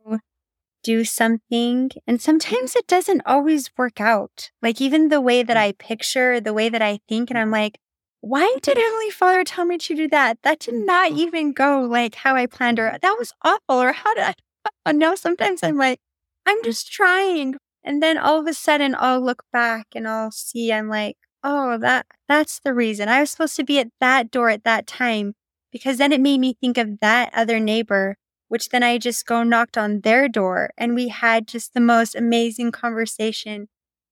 do 0.83 1.05
something. 1.05 1.91
And 2.07 2.19
mm-hmm. 2.19 2.23
sometimes 2.23 2.77
it 2.77 2.87
doesn't 2.87 3.23
always 3.27 3.71
work 3.77 4.01
out. 4.01 4.51
Like 4.61 4.81
even 4.81 5.09
the 5.09 5.21
way 5.21 5.43
that 5.43 5.57
mm. 5.57 5.61
I 5.61 5.73
picture, 5.73 6.41
the 6.41 6.55
way 6.55 6.69
that 6.69 6.83
I 6.83 7.01
think, 7.09 7.31
and 7.31 7.39
I'm 7.39 7.51
like, 7.51 7.79
why 8.21 8.57
did 8.63 8.77
Heavenly 8.77 9.11
Father 9.11 9.45
tell 9.45 9.65
me 9.65 9.79
to 9.79 9.95
do 9.95 10.09
that? 10.09 10.39
That 10.43 10.61
did 10.61 10.75
mm-hmm. 10.75 10.87
not 10.87 11.13
even 11.13 11.53
go 11.53 11.81
like 11.83 12.15
how 12.17 12.35
I 12.35 12.47
planned 12.47 12.79
or 12.79 12.99
that 13.01 13.17
was 13.19 13.33
awful 13.43 13.83
or 13.83 13.93
how 13.93 14.15
did 14.15 14.35
I? 14.87 14.93
Now 14.93 15.15
sometimes 15.15 15.63
I'm 15.63 15.77
like, 15.77 16.01
I'm 16.47 16.63
just 16.65 16.91
trying. 16.91 17.57
And 17.85 18.03
then 18.03 18.19
all 18.19 18.41
of 18.41 18.47
a 18.47 18.55
sudden 18.55 18.95
I'll 18.99 19.21
look 19.21 19.45
back 19.53 19.89
and 19.95 20.07
I'll 20.07 20.31
see 20.31 20.73
I'm 20.73 20.89
like, 20.89 21.17
oh, 21.43 21.79
that 21.79 22.07
that's 22.29 22.61
the 22.61 22.75
reason. 22.75 23.09
I 23.09 23.21
was 23.21 23.31
supposed 23.31 23.57
to 23.57 23.65
be 23.65 23.79
at 23.79 23.89
that 24.01 24.31
door 24.31 24.51
at 24.51 24.65
that 24.65 24.87
time 24.87 25.35
because 25.73 25.99
then 25.99 26.13
it 26.13 26.21
made 26.21 26.39
me 26.39 26.55
think 26.61 26.79
of 26.79 27.01
that 27.01 27.31
other 27.35 27.59
neighbor 27.59 28.17
which 28.53 28.69
then 28.69 28.83
I 28.83 28.99
just 28.99 29.25
go 29.25 29.43
knocked 29.43 29.79
on 29.79 30.01
their 30.01 30.29
door 30.29 30.73
and 30.77 30.95
we 30.95 31.09
had 31.09 31.49
just 31.49 31.73
the 31.73 31.81
most 31.81 32.15
amazing 32.15 32.71
conversation. 32.71 33.69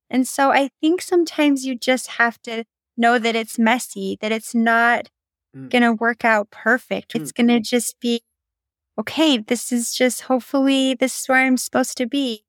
And 0.09 0.27
so 0.27 0.51
I 0.51 0.71
think 0.81 1.03
sometimes 1.03 1.67
you 1.67 1.75
just 1.77 2.13
have 2.13 2.41
to 2.45 2.65
know 2.97 3.19
that 3.19 3.37
it's 3.37 3.59
messy, 3.59 4.17
that 4.23 4.33
it's 4.33 4.55
not 4.55 5.11
mm. 5.55 5.69
going 5.69 5.83
to 5.83 5.93
work 5.93 6.25
out 6.25 6.51
perfect. 6.51 7.13
Mm. 7.13 7.21
It's 7.21 7.33
going 7.33 7.49
to 7.49 7.61
just 7.61 8.01
be, 8.01 8.23
okay, 8.99 9.37
this 9.37 9.73
is 9.73 9.93
just 9.93 10.23
hopefully 10.23 10.95
this 10.95 11.21
is 11.21 11.29
where 11.29 11.45
I'm 11.45 11.59
supposed 11.59 11.99
to 11.99 12.07
be. 12.07 12.43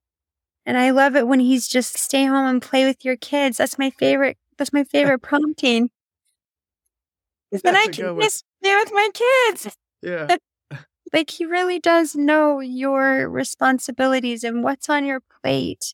And 0.66 0.78
I 0.78 0.92
love 0.92 1.18
it 1.18 1.28
when 1.28 1.42
he's 1.42 1.68
just 1.68 1.98
stay 1.98 2.24
home 2.24 2.48
and 2.48 2.62
play 2.62 2.86
with 2.86 3.04
your 3.04 3.18
kids. 3.18 3.58
That's 3.58 3.78
my 3.78 3.90
favorite. 3.90 4.38
That's 4.58 4.72
my 4.72 4.86
favorite 4.86 5.20
prompting. 5.24 5.90
then 7.52 7.76
I 7.76 7.88
can 7.88 8.18
just 8.22 8.46
play 8.64 8.78
with 8.78 8.94
my 8.94 9.10
kids. 9.14 9.76
Yeah. 10.02 10.38
Like 11.14 11.30
he 11.30 11.46
really 11.46 11.80
does 11.80 12.16
know 12.16 12.60
your 12.60 13.30
responsibilities 13.30 14.44
and 14.44 14.64
what's 14.64 14.90
on 14.90 15.06
your 15.06 15.20
plate. 15.20 15.94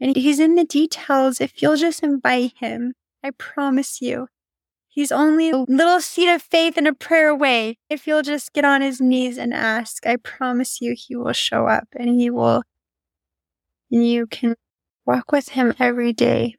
And 0.00 0.16
he's 0.16 0.40
in 0.40 0.54
the 0.56 0.64
details 0.64 1.40
if 1.40 1.62
you'll 1.62 1.76
just 1.76 2.02
invite 2.02 2.54
him. 2.56 2.94
I 3.22 3.30
promise 3.30 4.00
you. 4.00 4.28
He's 4.88 5.12
only 5.12 5.50
a 5.50 5.56
little 5.56 6.00
seed 6.00 6.28
of 6.28 6.42
faith 6.42 6.76
and 6.76 6.86
a 6.86 6.92
prayer 6.92 7.28
away. 7.28 7.78
If 7.88 8.06
you'll 8.06 8.22
just 8.22 8.52
get 8.52 8.64
on 8.64 8.82
his 8.82 9.00
knees 9.00 9.38
and 9.38 9.54
ask, 9.54 10.06
I 10.06 10.16
promise 10.16 10.82
you 10.82 10.94
he 10.96 11.16
will 11.16 11.32
show 11.32 11.66
up 11.66 11.88
and 11.96 12.10
he 12.10 12.28
will, 12.28 12.62
and 13.90 14.06
you 14.06 14.26
can 14.26 14.56
walk 15.06 15.32
with 15.32 15.50
him 15.50 15.74
every 15.78 16.12
day. 16.12 16.56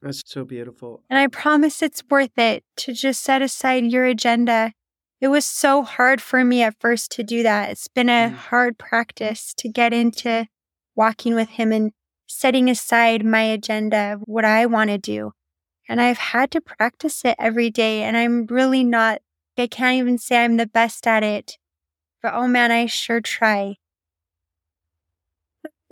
That's 0.00 0.22
so 0.24 0.44
beautiful. 0.44 1.02
And 1.10 1.18
I 1.18 1.26
promise 1.26 1.82
it's 1.82 2.02
worth 2.10 2.36
it 2.36 2.62
to 2.78 2.92
just 2.92 3.22
set 3.22 3.42
aside 3.42 3.84
your 3.84 4.04
agenda. 4.04 4.72
It 5.22 5.28
was 5.28 5.46
so 5.46 5.84
hard 5.84 6.20
for 6.20 6.44
me 6.44 6.64
at 6.64 6.80
first 6.80 7.12
to 7.12 7.22
do 7.22 7.44
that. 7.44 7.70
It's 7.70 7.86
been 7.86 8.08
a 8.08 8.28
mm. 8.28 8.34
hard 8.34 8.76
practice 8.76 9.54
to 9.54 9.68
get 9.68 9.92
into 9.92 10.48
walking 10.96 11.36
with 11.36 11.50
him 11.50 11.70
and 11.70 11.92
setting 12.26 12.68
aside 12.68 13.24
my 13.24 13.42
agenda, 13.42 14.14
of 14.14 14.22
what 14.24 14.44
I 14.44 14.66
want 14.66 14.90
to 14.90 14.98
do. 14.98 15.30
And 15.88 16.00
I've 16.00 16.18
had 16.18 16.50
to 16.50 16.60
practice 16.60 17.24
it 17.24 17.36
every 17.38 17.70
day. 17.70 18.02
And 18.02 18.16
I'm 18.16 18.46
really 18.46 18.82
not, 18.82 19.20
I 19.56 19.68
can't 19.68 19.96
even 19.98 20.18
say 20.18 20.42
I'm 20.42 20.56
the 20.56 20.66
best 20.66 21.06
at 21.06 21.22
it. 21.22 21.56
But 22.20 22.34
oh 22.34 22.48
man, 22.48 22.72
I 22.72 22.86
sure 22.86 23.20
try. 23.20 23.76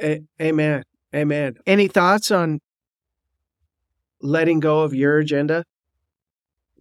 A- 0.02 0.24
amen. 0.42 0.82
Amen. 1.14 1.56
Any 1.66 1.86
thoughts 1.86 2.32
on 2.32 2.58
letting 4.20 4.58
go 4.58 4.80
of 4.80 4.92
your 4.92 5.18
agenda? 5.18 5.62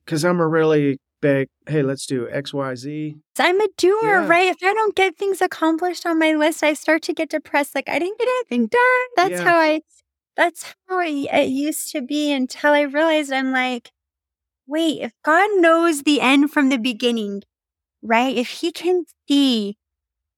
Because 0.03 0.25
I'm 0.25 0.39
a 0.39 0.47
really 0.47 0.97
big, 1.21 1.47
hey, 1.67 1.81
let's 1.81 2.05
do 2.05 2.27
X, 2.29 2.53
Y, 2.53 2.75
Z. 2.75 3.15
I'm 3.37 3.61
a 3.61 3.67
doer, 3.77 3.99
yeah. 4.03 4.27
right? 4.27 4.47
If 4.47 4.57
I 4.63 4.73
don't 4.73 4.95
get 4.95 5.17
things 5.17 5.41
accomplished 5.41 6.05
on 6.05 6.19
my 6.19 6.33
list, 6.33 6.63
I 6.63 6.73
start 6.73 7.01
to 7.03 7.13
get 7.13 7.29
depressed. 7.29 7.75
Like 7.75 7.89
I 7.89 7.99
didn't 7.99 8.19
get 8.19 8.27
anything 8.27 8.67
done. 8.67 9.07
That's 9.15 9.41
yeah. 9.41 9.43
how 9.43 9.57
I 9.57 9.81
that's 10.35 10.73
how 10.87 10.99
it, 11.01 11.27
it 11.31 11.49
used 11.49 11.91
to 11.91 12.01
be 12.01 12.31
until 12.31 12.73
I 12.73 12.81
realized 12.81 13.31
I'm 13.31 13.51
like, 13.51 13.91
wait, 14.67 15.01
if 15.01 15.11
God 15.23 15.49
knows 15.55 16.03
the 16.03 16.21
end 16.21 16.51
from 16.51 16.69
the 16.69 16.77
beginning, 16.77 17.43
right? 18.01 18.35
If 18.35 18.47
He 18.47 18.71
can 18.71 19.03
see 19.27 19.77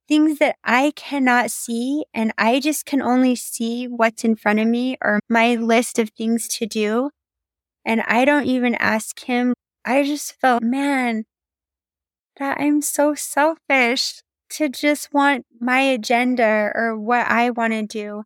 things 0.08 0.40
that 0.40 0.56
I 0.64 0.92
cannot 0.96 1.52
see 1.52 2.04
and 2.14 2.34
I 2.38 2.60
just 2.60 2.86
can 2.86 3.02
only 3.02 3.36
see 3.36 3.86
what's 3.86 4.24
in 4.24 4.36
front 4.36 4.60
of 4.60 4.68
me 4.68 4.98
or 5.02 5.20
my 5.30 5.56
list 5.56 6.00
of 6.00 6.10
things 6.10 6.48
to 6.48 6.66
do, 6.66 7.12
and 7.86 8.02
I 8.02 8.26
don't 8.26 8.46
even 8.46 8.76
ask 8.76 9.20
Him, 9.22 9.54
I 9.86 10.04
just 10.04 10.34
felt, 10.40 10.64
man, 10.64 11.26
that 12.38 12.60
I'm 12.60 12.82
so 12.82 13.14
selfish 13.16 14.22
to 14.52 14.70
just 14.70 15.14
want 15.14 15.46
my 15.60 15.80
agenda 15.82 16.72
or 16.76 16.98
what 16.98 17.28
I 17.28 17.50
want 17.50 17.74
to 17.74 17.86
do 17.86 18.24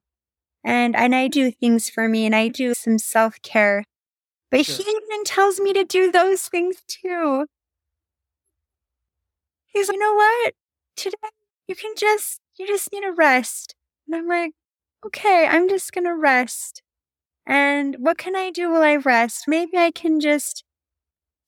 and 0.66 0.96
and 0.96 1.16
I 1.16 1.28
do 1.28 1.52
things 1.52 1.90
for 1.90 2.10
me 2.10 2.26
and 2.26 2.36
I 2.36 2.48
do 2.48 2.74
some 2.74 2.98
self-care. 2.98 3.86
But 4.50 4.66
sure. 4.66 4.78
he 4.78 4.92
even 4.92 5.24
tells 5.24 5.60
me 5.60 5.72
to 5.74 5.84
do 5.84 6.12
those 6.12 6.48
things 6.48 6.78
too. 6.88 7.46
He's 9.68 9.88
like, 9.88 9.96
you 9.96 10.00
know 10.00 10.14
what? 10.16 10.54
Today 10.98 11.18
you 11.68 11.76
can 11.76 11.94
just 11.98 12.42
you 12.58 12.68
just 12.68 12.92
need 12.92 13.04
a 13.06 13.12
rest. 13.12 13.76
And 14.08 14.16
I'm 14.16 14.28
like, 14.28 14.52
okay, 15.06 15.48
I'm 15.48 15.70
just 15.70 15.94
gonna 15.94 16.16
rest. 16.16 16.82
And 17.46 17.98
what 18.00 18.18
can 18.18 18.36
I 18.36 18.50
do 18.50 18.72
while 18.72 18.82
I 18.82 18.96
rest? 18.96 19.46
Maybe 19.48 19.78
I 19.78 19.92
can 19.92 20.20
just 20.20 20.64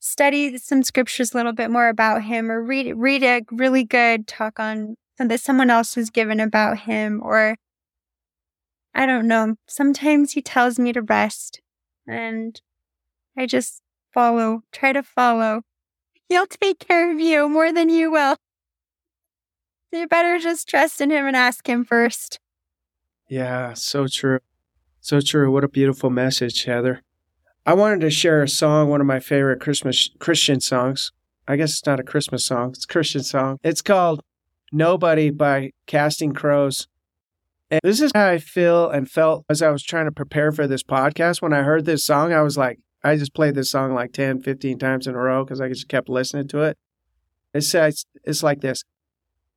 study 0.07 0.57
some 0.57 0.83
scriptures 0.83 1.33
a 1.33 1.37
little 1.37 1.53
bit 1.53 1.69
more 1.69 1.89
about 1.89 2.23
him 2.23 2.49
or 2.51 2.63
read 2.63 2.93
read 2.95 3.23
a 3.23 3.41
really 3.51 3.83
good 3.83 4.27
talk 4.27 4.59
on 4.59 4.95
that 5.19 5.39
someone 5.39 5.69
else 5.69 5.95
has 5.95 6.09
given 6.09 6.39
about 6.39 6.79
him 6.79 7.21
or 7.23 7.55
I 8.93 9.05
don't 9.05 9.27
know. 9.27 9.55
Sometimes 9.67 10.33
he 10.33 10.41
tells 10.41 10.79
me 10.79 10.93
to 10.93 11.01
rest 11.01 11.61
and 12.07 12.59
I 13.37 13.45
just 13.45 13.81
follow, 14.13 14.61
try 14.71 14.93
to 14.93 15.03
follow. 15.03 15.61
He'll 16.29 16.47
take 16.47 16.79
care 16.79 17.11
of 17.11 17.19
you 17.19 17.47
more 17.47 17.71
than 17.71 17.89
you 17.89 18.11
will. 18.11 18.37
You 19.91 20.07
better 20.07 20.39
just 20.39 20.67
trust 20.67 20.99
in 20.99 21.11
him 21.11 21.25
and 21.25 21.35
ask 21.35 21.67
him 21.67 21.85
first. 21.85 22.39
Yeah, 23.29 23.73
so 23.73 24.07
true. 24.07 24.39
So 24.99 25.21
true. 25.21 25.51
What 25.51 25.63
a 25.63 25.69
beautiful 25.69 26.09
message, 26.09 26.65
Heather. 26.65 27.03
I 27.67 27.73
wanted 27.73 27.99
to 27.99 28.09
share 28.09 28.41
a 28.41 28.47
song, 28.47 28.87
one 28.87 29.01
of 29.01 29.07
my 29.07 29.19
favorite 29.19 29.59
Christmas 29.59 30.09
Christian 30.19 30.61
songs. 30.61 31.11
I 31.49 31.57
guess 31.57 31.71
it's 31.71 31.85
not 31.85 31.99
a 31.99 32.03
Christmas 32.03 32.45
song, 32.45 32.69
it's 32.69 32.85
a 32.85 32.87
Christian 32.87 33.23
song. 33.23 33.57
It's 33.61 33.81
called 33.81 34.21
Nobody 34.71 35.31
by 35.31 35.71
Casting 35.85 36.33
Crowns. 36.33 36.87
And 37.69 37.81
this 37.83 37.99
is 37.99 38.13
how 38.15 38.29
I 38.29 38.37
feel 38.37 38.89
and 38.89 39.11
felt 39.11 39.43
as 39.49 39.61
I 39.61 39.69
was 39.69 39.83
trying 39.83 40.05
to 40.05 40.13
prepare 40.13 40.53
for 40.53 40.65
this 40.65 40.81
podcast. 40.81 41.41
When 41.41 41.51
I 41.51 41.63
heard 41.63 41.83
this 41.83 42.05
song, 42.05 42.31
I 42.31 42.41
was 42.41 42.57
like, 42.57 42.79
I 43.03 43.17
just 43.17 43.33
played 43.33 43.55
this 43.55 43.69
song 43.69 43.93
like 43.93 44.13
10, 44.13 44.43
15 44.43 44.79
times 44.79 45.05
in 45.05 45.13
a 45.13 45.19
row 45.19 45.43
because 45.43 45.59
I 45.59 45.67
just 45.67 45.89
kept 45.89 46.07
listening 46.07 46.47
to 46.47 46.61
it. 46.61 46.77
It 47.53 47.61
says, 47.61 48.05
it's 48.23 48.43
like 48.43 48.61
this 48.61 48.85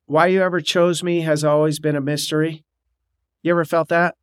Why 0.05 0.27
you 0.27 0.41
ever 0.41 0.59
chose 0.59 1.01
me 1.01 1.21
has 1.21 1.45
always 1.45 1.79
been 1.79 1.95
a 1.95 2.01
mystery. 2.01 2.65
You 3.41 3.51
ever 3.51 3.63
felt 3.63 3.87
that? 3.87 4.15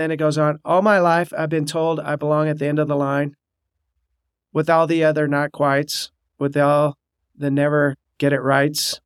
Then 0.00 0.10
it 0.10 0.16
goes 0.16 0.38
on, 0.38 0.60
All 0.64 0.80
my 0.80 0.98
life, 0.98 1.30
I've 1.36 1.50
been 1.50 1.66
told 1.66 2.00
I 2.00 2.16
belong 2.16 2.48
at 2.48 2.58
the 2.58 2.66
end 2.66 2.78
of 2.78 2.88
the 2.88 2.96
line 2.96 3.36
with 4.50 4.70
all 4.70 4.86
the 4.86 5.04
other 5.04 5.28
not 5.28 5.52
quites, 5.52 6.10
with 6.38 6.56
all 6.56 6.96
the 7.36 7.50
never 7.50 7.96
get 8.16 8.32
it 8.32 8.40
rights. 8.40 9.02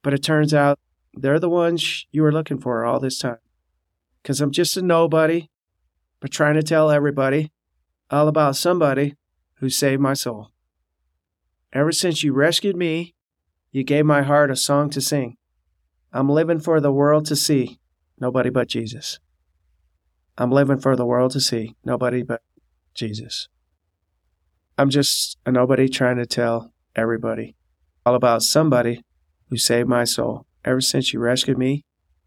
But 0.00 0.14
it 0.14 0.22
turns 0.22 0.54
out 0.54 0.78
they're 1.12 1.40
the 1.40 1.48
ones 1.48 2.06
you 2.12 2.22
were 2.22 2.30
looking 2.30 2.60
for 2.60 2.84
all 2.84 3.00
this 3.00 3.18
time. 3.18 3.38
Because 4.22 4.40
I'm 4.40 4.52
just 4.52 4.76
a 4.76 4.82
nobody, 4.82 5.48
but 6.20 6.30
trying 6.30 6.54
to 6.54 6.62
tell 6.62 6.88
everybody 6.88 7.50
all 8.08 8.28
about 8.28 8.54
somebody 8.54 9.16
who 9.54 9.68
saved 9.68 10.00
my 10.00 10.14
soul. 10.14 10.52
Ever 11.72 11.90
since 11.90 12.22
you 12.22 12.32
rescued 12.32 12.76
me, 12.76 13.12
you 13.72 13.82
gave 13.82 14.06
my 14.06 14.22
heart 14.22 14.52
a 14.52 14.56
song 14.56 14.88
to 14.90 15.00
sing. 15.00 15.36
I'm 16.12 16.28
living 16.28 16.60
for 16.60 16.80
the 16.80 16.92
world 16.92 17.26
to 17.26 17.34
see, 17.34 17.80
nobody 18.20 18.50
but 18.50 18.68
Jesus. 18.68 19.18
I'm 20.40 20.52
living 20.52 20.78
for 20.78 20.94
the 20.94 21.04
world 21.04 21.32
to 21.32 21.40
see, 21.40 21.74
nobody 21.84 22.22
but 22.22 22.42
Jesus. 22.94 23.48
I'm 24.78 24.88
just 24.88 25.36
a 25.44 25.50
nobody 25.50 25.88
trying 25.88 26.16
to 26.18 26.26
tell 26.26 26.72
everybody 26.94 27.56
all 28.06 28.14
about 28.14 28.44
somebody 28.44 29.02
who 29.50 29.56
saved 29.56 29.88
my 29.88 30.04
soul. 30.04 30.46
Ever 30.64 30.80
since 30.80 31.12
you 31.12 31.18
rescued 31.18 31.58
me, 31.58 31.84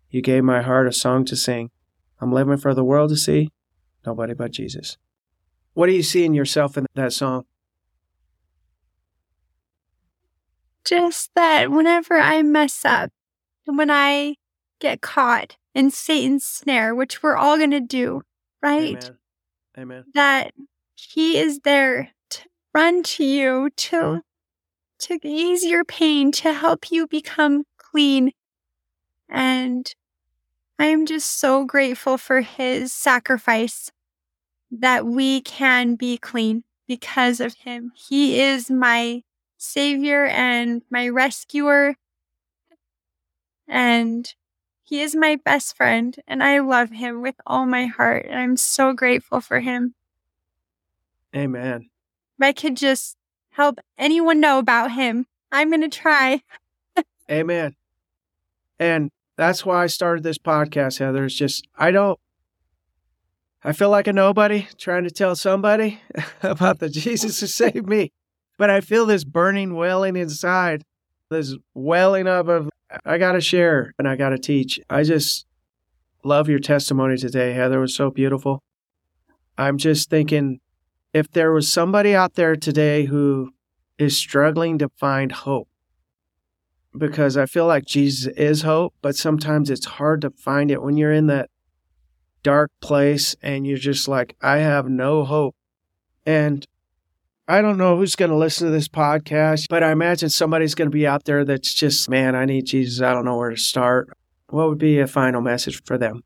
you 0.09 0.21
gave 0.21 0.43
my 0.43 0.61
heart 0.61 0.87
a 0.87 0.91
song 0.91 1.23
to 1.25 1.37
sing. 1.37 1.71
I'm 2.19 2.33
living 2.33 2.57
for 2.57 2.73
the 2.73 2.83
world 2.83 3.11
to 3.11 3.15
see, 3.15 3.49
nobody 4.05 4.33
but 4.33 4.51
Jesus. 4.51 4.97
What 5.73 5.87
do 5.87 5.93
you 5.93 6.03
see 6.03 6.25
in 6.25 6.33
yourself 6.33 6.77
in 6.77 6.87
that 6.95 7.13
song? 7.13 7.45
Just 10.83 11.31
that 11.35 11.71
whenever 11.71 12.17
I 12.17 12.41
mess 12.41 12.83
up, 12.83 13.11
and 13.65 13.77
when 13.77 13.89
I 13.89 14.35
get 14.79 14.99
caught 14.99 15.55
in 15.73 15.91
Satan's 15.91 16.45
snare, 16.45 16.93
which 16.93 17.23
we're 17.23 17.35
all 17.35 17.57
going 17.57 17.71
to 17.71 17.79
do, 17.79 18.21
right? 18.61 19.03
Amen. 19.03 19.17
Amen. 19.77 20.03
That 20.13 20.53
he 20.95 21.37
is 21.37 21.59
there 21.59 22.09
to 22.29 22.41
run 22.73 23.03
to 23.03 23.23
you, 23.23 23.69
to 23.75 24.21
to 24.99 25.19
ease 25.23 25.65
your 25.65 25.83
pain, 25.83 26.31
to 26.31 26.53
help 26.53 26.91
you 26.91 27.07
become 27.07 27.63
clean. 27.77 28.31
And 29.27 29.91
I 30.77 30.85
am 30.85 31.05
just 31.05 31.39
so 31.39 31.65
grateful 31.65 32.17
for 32.17 32.41
his 32.41 32.93
sacrifice 32.93 33.91
that 34.69 35.05
we 35.05 35.41
can 35.41 35.95
be 35.95 36.17
clean 36.17 36.63
because 36.87 37.39
of 37.39 37.55
him. 37.55 37.91
He 37.95 38.41
is 38.41 38.69
my 38.69 39.23
savior 39.57 40.25
and 40.25 40.81
my 40.89 41.07
rescuer. 41.07 41.95
And 43.67 44.33
he 44.91 44.99
is 44.99 45.15
my 45.15 45.37
best 45.37 45.77
friend, 45.77 46.17
and 46.27 46.43
I 46.43 46.59
love 46.59 46.89
him 46.89 47.21
with 47.21 47.35
all 47.47 47.65
my 47.65 47.85
heart. 47.85 48.25
And 48.25 48.37
I'm 48.37 48.57
so 48.57 48.91
grateful 48.91 49.39
for 49.39 49.61
him. 49.61 49.95
Amen. 51.33 51.89
If 52.37 52.43
I 52.43 52.51
could 52.51 52.75
just 52.75 53.15
help 53.51 53.79
anyone 53.97 54.41
know 54.41 54.59
about 54.59 54.91
him, 54.91 55.27
I'm 55.49 55.69
going 55.69 55.79
to 55.79 55.87
try. 55.87 56.43
Amen. 57.31 57.77
And 58.79 59.11
that's 59.37 59.65
why 59.65 59.81
I 59.81 59.87
started 59.87 60.23
this 60.23 60.37
podcast, 60.37 60.99
Heather. 60.99 61.23
It's 61.23 61.35
just, 61.35 61.65
I 61.77 61.91
don't, 61.91 62.19
I 63.63 63.71
feel 63.71 63.91
like 63.91 64.07
a 64.07 64.13
nobody 64.13 64.67
trying 64.77 65.05
to 65.05 65.11
tell 65.11 65.37
somebody 65.37 66.01
about 66.43 66.79
the 66.79 66.89
Jesus 66.89 67.39
who 67.39 67.47
saved 67.47 67.87
me. 67.87 68.11
But 68.57 68.69
I 68.69 68.81
feel 68.81 69.05
this 69.05 69.23
burning, 69.23 69.73
welling 69.73 70.17
inside, 70.17 70.83
this 71.29 71.55
welling 71.73 72.27
up 72.27 72.49
of, 72.49 72.69
I 73.05 73.17
got 73.17 73.33
to 73.33 73.41
share 73.41 73.93
and 73.97 74.07
I 74.07 74.15
got 74.15 74.29
to 74.29 74.37
teach. 74.37 74.79
I 74.89 75.03
just 75.03 75.45
love 76.23 76.49
your 76.49 76.59
testimony 76.59 77.17
today, 77.17 77.53
Heather. 77.53 77.77
It 77.77 77.81
was 77.81 77.95
so 77.95 78.11
beautiful. 78.11 78.63
I'm 79.57 79.77
just 79.77 80.09
thinking 80.09 80.59
if 81.13 81.29
there 81.31 81.51
was 81.51 81.71
somebody 81.71 82.15
out 82.15 82.35
there 82.35 82.55
today 82.55 83.05
who 83.05 83.51
is 83.97 84.17
struggling 84.17 84.77
to 84.79 84.89
find 84.97 85.31
hope, 85.31 85.67
because 86.97 87.37
I 87.37 87.45
feel 87.45 87.67
like 87.67 87.85
Jesus 87.85 88.33
is 88.35 88.63
hope, 88.63 88.93
but 89.01 89.15
sometimes 89.15 89.69
it's 89.69 89.85
hard 89.85 90.21
to 90.21 90.31
find 90.31 90.71
it 90.71 90.81
when 90.81 90.97
you're 90.97 91.13
in 91.13 91.27
that 91.27 91.49
dark 92.43 92.71
place 92.81 93.35
and 93.41 93.65
you're 93.65 93.77
just 93.77 94.07
like, 94.07 94.35
I 94.41 94.57
have 94.57 94.89
no 94.89 95.23
hope. 95.23 95.55
And 96.25 96.67
I 97.51 97.61
don't 97.61 97.77
know 97.77 97.97
who's 97.97 98.15
going 98.15 98.31
to 98.31 98.37
listen 98.37 98.67
to 98.67 98.71
this 98.71 98.87
podcast, 98.87 99.65
but 99.69 99.83
I 99.83 99.91
imagine 99.91 100.29
somebody's 100.29 100.73
going 100.73 100.89
to 100.89 100.93
be 100.93 101.05
out 101.05 101.25
there 101.25 101.43
that's 101.43 101.73
just, 101.73 102.09
man, 102.09 102.33
I 102.33 102.45
need 102.45 102.65
Jesus. 102.65 103.01
I 103.01 103.11
don't 103.11 103.25
know 103.25 103.35
where 103.35 103.49
to 103.49 103.57
start. 103.57 104.15
What 104.47 104.69
would 104.69 104.77
be 104.77 104.99
a 104.99 105.05
final 105.05 105.41
message 105.41 105.83
for 105.83 105.97
them? 105.97 106.23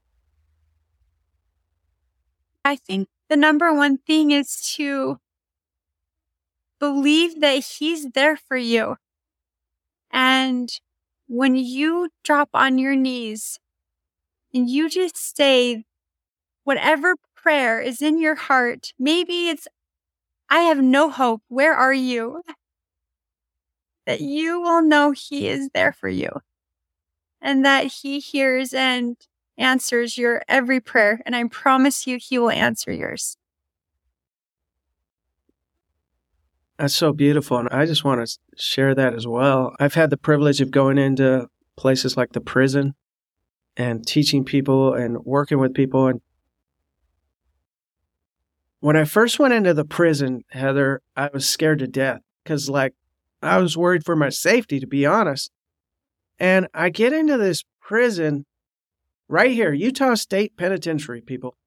I 2.64 2.76
think 2.76 3.08
the 3.28 3.38
number 3.38 3.74
one 3.74 3.98
thing 3.98 4.30
is 4.30 4.72
to 4.76 5.18
believe 6.80 7.42
that 7.42 7.66
He's 7.80 8.12
there 8.12 8.38
for 8.38 8.58
you. 8.58 8.98
And 10.12 10.70
when 11.26 11.56
you 11.56 12.10
drop 12.24 12.50
on 12.54 12.78
your 12.78 12.96
knees 12.96 13.60
and 14.54 14.70
you 14.70 14.90
just 14.90 15.36
say 15.36 15.86
whatever 16.66 17.16
prayer 17.36 17.82
is 17.82 18.04
in 18.04 18.20
your 18.20 18.36
heart, 18.36 18.94
maybe 19.00 19.50
it's, 19.50 19.68
I 20.50 20.62
have 20.62 20.80
no 20.80 21.10
hope. 21.10 21.42
Where 21.48 21.74
are 21.74 21.94
you? 21.94 22.42
That 24.06 24.22
you 24.22 24.62
will 24.62 24.82
know 24.82 25.12
He 25.12 25.48
is 25.48 25.70
there 25.74 25.92
for 25.92 26.10
you 26.10 26.30
and 27.42 27.64
that 27.64 27.86
He 27.86 28.20
hears 28.20 28.74
and 28.74 29.16
answers 29.58 30.18
your 30.18 30.44
every 30.48 30.80
prayer. 30.80 31.22
And 31.26 31.36
I 31.36 31.44
promise 31.46 32.08
you, 32.08 32.18
He 32.22 32.38
will 32.38 32.50
answer 32.50 32.92
yours. 32.92 33.38
That's 36.78 36.96
so 36.96 37.14
beautiful. 37.14 37.58
And 37.58 37.70
I 37.70 37.86
just 37.86 38.04
want 38.04 38.28
to 38.28 38.38
share 38.58 38.94
that 38.96 39.14
as 39.14 39.26
well. 39.26 39.76
I've 39.80 39.94
had 39.94 40.10
the 40.10 40.18
privilege 40.18 40.60
of 40.60 40.72
going 40.72 40.98
into 40.98 41.48
places 41.78 42.18
like 42.18 42.34
the 42.34 42.42
prison 42.42 42.96
and 43.78 44.06
teaching 44.06 44.44
people 44.44 44.94
and 44.94 45.24
working 45.24 45.60
with 45.60 45.74
people. 45.74 46.08
And 46.08 46.22
when 48.86 48.96
I 48.96 49.04
first 49.04 49.40
went 49.40 49.52
into 49.52 49.74
the 49.74 49.84
prison, 49.84 50.44
Heather, 50.50 51.02
I 51.16 51.32
was 51.34 51.50
scared 51.50 51.80
to 51.80 51.88
death 51.88 52.22
because, 52.44 52.70
like, 52.70 52.94
I 53.42 53.58
was 53.58 53.76
worried 53.76 54.06
for 54.06 54.16
my 54.16 54.30
safety, 54.30 54.80
to 54.80 54.86
be 54.86 55.08
honest. 55.08 55.50
And 56.38 56.68
I 56.72 56.90
get 56.90 57.12
into 57.12 57.36
this 57.36 57.64
prison 57.82 58.46
right 59.28 59.50
here, 59.50 59.74
Utah 59.74 60.14
State 60.14 60.56
Penitentiary, 60.56 61.22
people. 61.22 61.58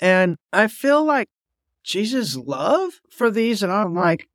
And 0.00 0.36
I 0.52 0.66
feel 0.66 1.04
like 1.04 1.28
Jesus' 1.84 2.36
love 2.36 2.94
for 3.08 3.30
these. 3.30 3.62
And 3.62 3.70
I'm 3.70 3.94
like, 3.94 4.26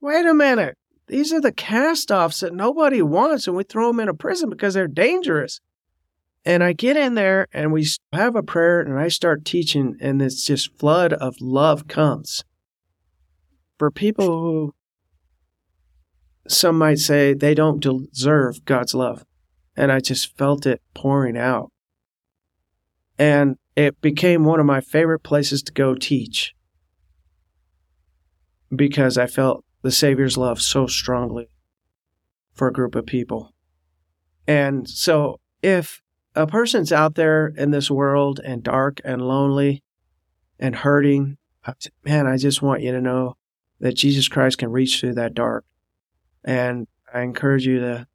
wait 0.00 0.24
a 0.24 0.34
minute. 0.34 0.78
These 1.08 1.32
are 1.32 1.40
the 1.40 1.50
cast 1.50 2.12
offs 2.12 2.38
that 2.40 2.54
nobody 2.54 3.02
wants, 3.02 3.48
and 3.48 3.56
we 3.56 3.64
throw 3.64 3.88
them 3.88 3.98
in 3.98 4.08
a 4.08 4.14
prison 4.14 4.48
because 4.50 4.74
they're 4.74 4.86
dangerous. 4.86 5.60
And 6.44 6.64
I 6.64 6.72
get 6.72 6.96
in 6.96 7.14
there 7.14 7.46
and 7.52 7.72
we 7.72 7.86
have 8.12 8.34
a 8.34 8.42
prayer, 8.42 8.80
and 8.80 8.98
I 8.98 9.08
start 9.08 9.44
teaching, 9.44 9.96
and 10.00 10.20
this 10.20 10.44
just 10.44 10.76
flood 10.78 11.12
of 11.12 11.36
love 11.40 11.86
comes. 11.86 12.44
For 13.78 13.90
people 13.90 14.26
who 14.26 14.74
some 16.48 16.78
might 16.78 16.98
say 16.98 17.34
they 17.34 17.54
don't 17.54 17.80
deserve 17.80 18.64
God's 18.64 18.94
love. 18.94 19.24
And 19.76 19.90
I 19.90 20.00
just 20.00 20.36
felt 20.36 20.66
it 20.66 20.82
pouring 20.94 21.36
out. 21.36 21.70
And 23.18 23.56
it 23.76 24.00
became 24.00 24.44
one 24.44 24.60
of 24.60 24.66
my 24.66 24.80
favorite 24.80 25.20
places 25.20 25.62
to 25.62 25.72
go 25.72 25.94
teach 25.94 26.54
because 28.74 29.16
I 29.16 29.26
felt 29.26 29.64
the 29.82 29.90
Savior's 29.90 30.36
love 30.36 30.60
so 30.60 30.86
strongly 30.86 31.48
for 32.52 32.68
a 32.68 32.72
group 32.72 32.94
of 32.94 33.06
people. 33.06 33.54
And 34.46 34.88
so 34.88 35.40
if 35.62 36.02
a 36.34 36.46
person's 36.46 36.92
out 36.92 37.14
there 37.14 37.48
in 37.56 37.70
this 37.70 37.90
world 37.90 38.40
and 38.44 38.62
dark 38.62 39.00
and 39.04 39.22
lonely 39.22 39.82
and 40.58 40.76
hurting, 40.76 41.36
man, 42.04 42.26
I 42.26 42.36
just 42.36 42.62
want 42.62 42.82
you 42.82 42.92
to 42.92 43.00
know 43.00 43.36
that 43.80 43.94
Jesus 43.94 44.28
Christ 44.28 44.58
can 44.58 44.70
reach 44.70 45.00
through 45.00 45.14
that 45.14 45.34
dark. 45.34 45.64
And 46.44 46.86
I 47.12 47.22
encourage 47.22 47.66
you 47.66 47.80
to 47.80 48.06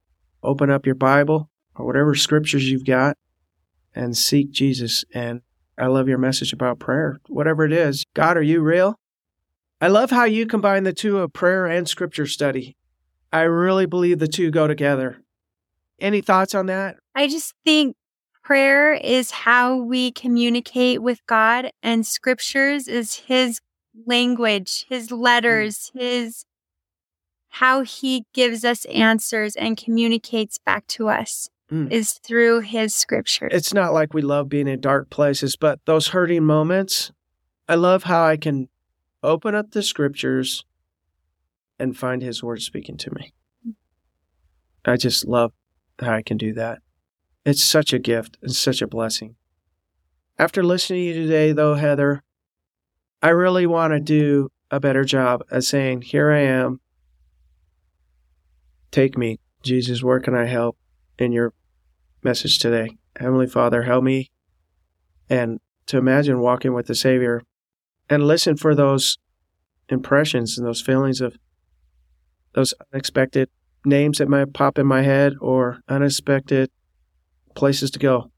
open 0.42 0.70
up 0.70 0.86
your 0.86 0.94
Bible 0.94 1.50
or 1.74 1.86
whatever 1.86 2.14
scriptures 2.14 2.68
you've 2.70 2.84
got 2.86 3.16
and 3.94 4.16
seek 4.16 4.50
Jesus. 4.50 5.04
And 5.14 5.42
I 5.78 5.86
love 5.86 6.08
your 6.08 6.18
message 6.18 6.52
about 6.52 6.78
prayer, 6.78 7.20
whatever 7.28 7.64
it 7.64 7.72
is. 7.72 8.04
God, 8.14 8.36
are 8.36 8.42
you 8.42 8.60
real? 8.60 8.98
I 9.80 9.88
love 9.88 10.10
how 10.10 10.24
you 10.24 10.46
combine 10.46 10.82
the 10.82 10.92
two 10.92 11.18
of 11.18 11.32
prayer 11.32 11.66
and 11.66 11.88
scripture 11.88 12.26
study. 12.26 12.76
I 13.32 13.42
really 13.42 13.86
believe 13.86 14.18
the 14.18 14.26
two 14.26 14.50
go 14.50 14.66
together. 14.66 15.22
Any 16.00 16.20
thoughts 16.20 16.54
on 16.54 16.66
that? 16.66 16.96
I 17.14 17.28
just 17.28 17.54
think 17.64 17.96
prayer 18.48 18.94
is 18.94 19.30
how 19.30 19.76
we 19.76 20.10
communicate 20.10 21.02
with 21.02 21.20
God, 21.26 21.70
and 21.82 22.06
scriptures 22.06 22.88
is 22.88 23.16
His 23.16 23.60
language, 24.06 24.86
His 24.88 25.10
letters, 25.10 25.92
mm. 25.94 26.00
His 26.00 26.46
how 27.50 27.82
He 27.82 28.24
gives 28.32 28.64
us 28.64 28.86
answers 28.86 29.54
and 29.54 29.76
communicates 29.76 30.56
back 30.64 30.86
to 30.88 31.08
us. 31.08 31.50
Mm. 31.70 31.92
Is 31.92 32.14
through 32.24 32.60
his 32.60 32.94
scripture. 32.94 33.46
It's 33.52 33.74
not 33.74 33.92
like 33.92 34.14
we 34.14 34.22
love 34.22 34.48
being 34.48 34.68
in 34.68 34.80
dark 34.80 35.10
places, 35.10 35.54
but 35.54 35.78
those 35.84 36.08
hurting 36.08 36.42
moments, 36.42 37.12
I 37.68 37.74
love 37.74 38.04
how 38.04 38.24
I 38.24 38.38
can 38.38 38.70
open 39.22 39.54
up 39.54 39.72
the 39.72 39.82
scriptures 39.82 40.64
and 41.78 41.94
find 41.94 42.22
his 42.22 42.42
word 42.42 42.62
speaking 42.62 42.96
to 42.96 43.10
me. 43.14 43.34
I 44.86 44.96
just 44.96 45.28
love 45.28 45.52
how 46.00 46.14
I 46.14 46.22
can 46.22 46.38
do 46.38 46.54
that. 46.54 46.78
It's 47.48 47.64
such 47.64 47.94
a 47.94 47.98
gift 47.98 48.36
and 48.42 48.54
such 48.54 48.82
a 48.82 48.86
blessing. 48.86 49.36
After 50.38 50.62
listening 50.62 51.00
to 51.00 51.06
you 51.06 51.14
today, 51.14 51.52
though, 51.52 51.76
Heather, 51.76 52.22
I 53.22 53.30
really 53.30 53.66
want 53.66 53.94
to 53.94 54.00
do 54.00 54.50
a 54.70 54.78
better 54.78 55.02
job 55.02 55.42
of 55.50 55.64
saying, 55.64 56.02
Here 56.02 56.30
I 56.30 56.40
am. 56.40 56.80
Take 58.90 59.16
me. 59.16 59.40
Jesus, 59.62 60.02
where 60.02 60.20
can 60.20 60.34
I 60.34 60.44
help 60.44 60.76
in 61.18 61.32
your 61.32 61.54
message 62.22 62.58
today? 62.58 62.98
Heavenly 63.18 63.46
Father, 63.46 63.84
help 63.84 64.04
me. 64.04 64.30
And 65.30 65.58
to 65.86 65.96
imagine 65.96 66.40
walking 66.40 66.74
with 66.74 66.86
the 66.86 66.94
Savior 66.94 67.40
and 68.10 68.26
listen 68.26 68.58
for 68.58 68.74
those 68.74 69.16
impressions 69.88 70.58
and 70.58 70.66
those 70.66 70.82
feelings 70.82 71.22
of 71.22 71.38
those 72.52 72.74
unexpected 72.92 73.48
names 73.86 74.18
that 74.18 74.28
might 74.28 74.52
pop 74.52 74.78
in 74.78 74.86
my 74.86 75.00
head 75.00 75.32
or 75.40 75.80
unexpected 75.88 76.70
places 77.58 77.90
to 77.90 77.98
go. 77.98 78.30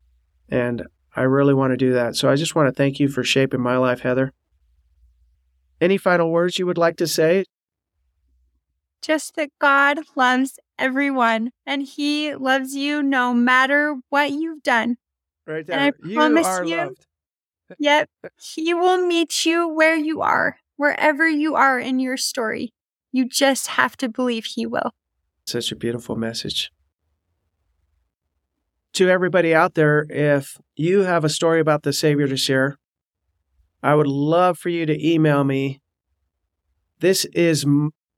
And 0.49 0.87
I 1.15 1.23
really 1.23 1.55
want 1.55 1.73
to 1.73 1.77
do 1.77 1.93
that. 1.93 2.17
So 2.17 2.29
I 2.29 2.35
just 2.35 2.55
want 2.55 2.69
to 2.69 2.73
thank 2.73 2.99
you 2.99 3.09
for 3.09 3.23
shaping 3.23 3.61
my 3.61 3.77
life, 3.77 4.01
Heather. 4.01 4.33
Any 5.81 5.99
final 5.99 6.31
words 6.31 6.59
you 6.59 6.67
would 6.67 6.79
like 6.79 6.97
to 6.97 7.07
say? 7.07 7.45
Just 9.03 9.37
that 9.37 9.51
God 9.61 10.01
loves 10.17 10.59
everyone 10.79 11.53
and 11.65 11.83
He 11.83 12.35
loves 12.35 12.75
you 12.75 13.03
no 13.03 13.33
matter 13.33 13.97
what 14.09 14.31
you've 14.31 14.63
done. 14.63 14.97
Right 15.47 15.67
there. 15.67 15.79
And 15.79 15.95
I 15.95 16.07
you 16.07 16.15
promise 16.17 16.47
are 16.47 16.65
you, 16.65 16.77
loved. 16.77 17.07
Yep. 17.79 18.11
He 18.37 18.75
will 18.75 19.07
meet 19.07 19.47
you 19.47 19.69
where 19.69 19.95
you 19.95 20.23
are, 20.23 20.59
wherever 20.77 21.29
you 21.29 21.55
are 21.55 21.79
in 21.79 22.01
your 22.01 22.17
story. 22.17 22.73
You 23.13 23.29
just 23.29 23.69
have 23.69 23.97
to 23.99 24.09
believe 24.09 24.45
He 24.45 24.67
will. 24.67 24.93
Such 25.47 25.71
a 25.71 25.77
beautiful 25.77 26.17
message. 26.17 26.73
To 28.95 29.09
everybody 29.09 29.55
out 29.55 29.75
there, 29.75 30.07
if 30.11 30.59
you 30.75 31.03
have 31.03 31.25
a 31.25 31.29
story 31.29 31.61
about 31.61 31.85
the 31.85 31.93
Savior 31.93 32.27
to 32.27 32.37
share, 32.37 32.77
I 33.83 33.95
would 33.95 34.07
love 34.07 34.59
for 34.59 34.69
you 34.69 34.85
to 34.85 35.09
email 35.09 35.45
me. 35.45 35.81
This 36.99 37.25
is 37.27 37.65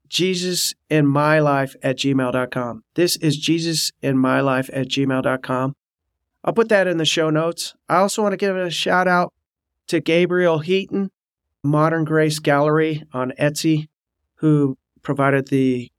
Jesus 0.08 0.74
in 0.90 1.06
my 1.06 1.38
life 1.38 1.76
at 1.82 1.96
gmail.com. 1.98 2.84
This 2.94 3.16
is 3.16 3.36
Jesus 3.36 3.92
in 4.00 4.18
my 4.18 4.40
life 4.40 4.68
at 4.72 4.88
gmail.com. 4.88 5.74
I'll 6.44 6.52
put 6.52 6.68
that 6.70 6.86
in 6.86 6.96
the 6.96 7.04
show 7.04 7.30
notes. 7.30 7.74
I 7.88 7.96
also 7.96 8.22
want 8.22 8.32
to 8.32 8.36
give 8.36 8.56
a 8.56 8.70
shout 8.70 9.06
out 9.06 9.32
to 9.88 10.00
Gabriel 10.00 10.58
Heaton, 10.58 11.10
Modern 11.62 12.04
Grace 12.04 12.40
Gallery 12.40 13.04
on 13.12 13.32
Etsy, 13.38 13.88
who 14.36 14.76
provided 15.02 15.48
the 15.48 15.90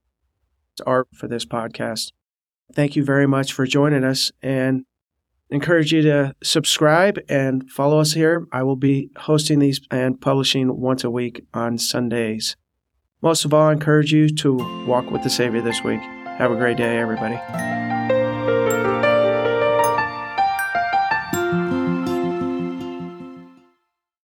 art 0.84 1.08
for 1.14 1.28
this 1.28 1.46
podcast. 1.46 2.12
Thank 2.74 2.96
you 2.96 3.04
very 3.04 3.26
much 3.26 3.52
for 3.52 3.66
joining 3.66 4.04
us 4.04 4.32
and 4.42 4.84
encourage 5.50 5.92
you 5.92 6.02
to 6.02 6.34
subscribe 6.42 7.18
and 7.28 7.70
follow 7.70 8.00
us 8.00 8.12
here. 8.12 8.46
I 8.52 8.62
will 8.62 8.76
be 8.76 9.10
hosting 9.16 9.60
these 9.60 9.80
and 9.90 10.20
publishing 10.20 10.80
once 10.80 11.04
a 11.04 11.10
week 11.10 11.44
on 11.54 11.78
Sundays. 11.78 12.56
Most 13.22 13.44
of 13.44 13.54
all, 13.54 13.68
I 13.68 13.72
encourage 13.72 14.12
you 14.12 14.28
to 14.28 14.84
walk 14.86 15.10
with 15.10 15.22
the 15.22 15.30
Savior 15.30 15.62
this 15.62 15.82
week. 15.82 16.00
Have 16.00 16.50
a 16.50 16.56
great 16.56 16.76
day, 16.76 16.98
everybody. 16.98 17.36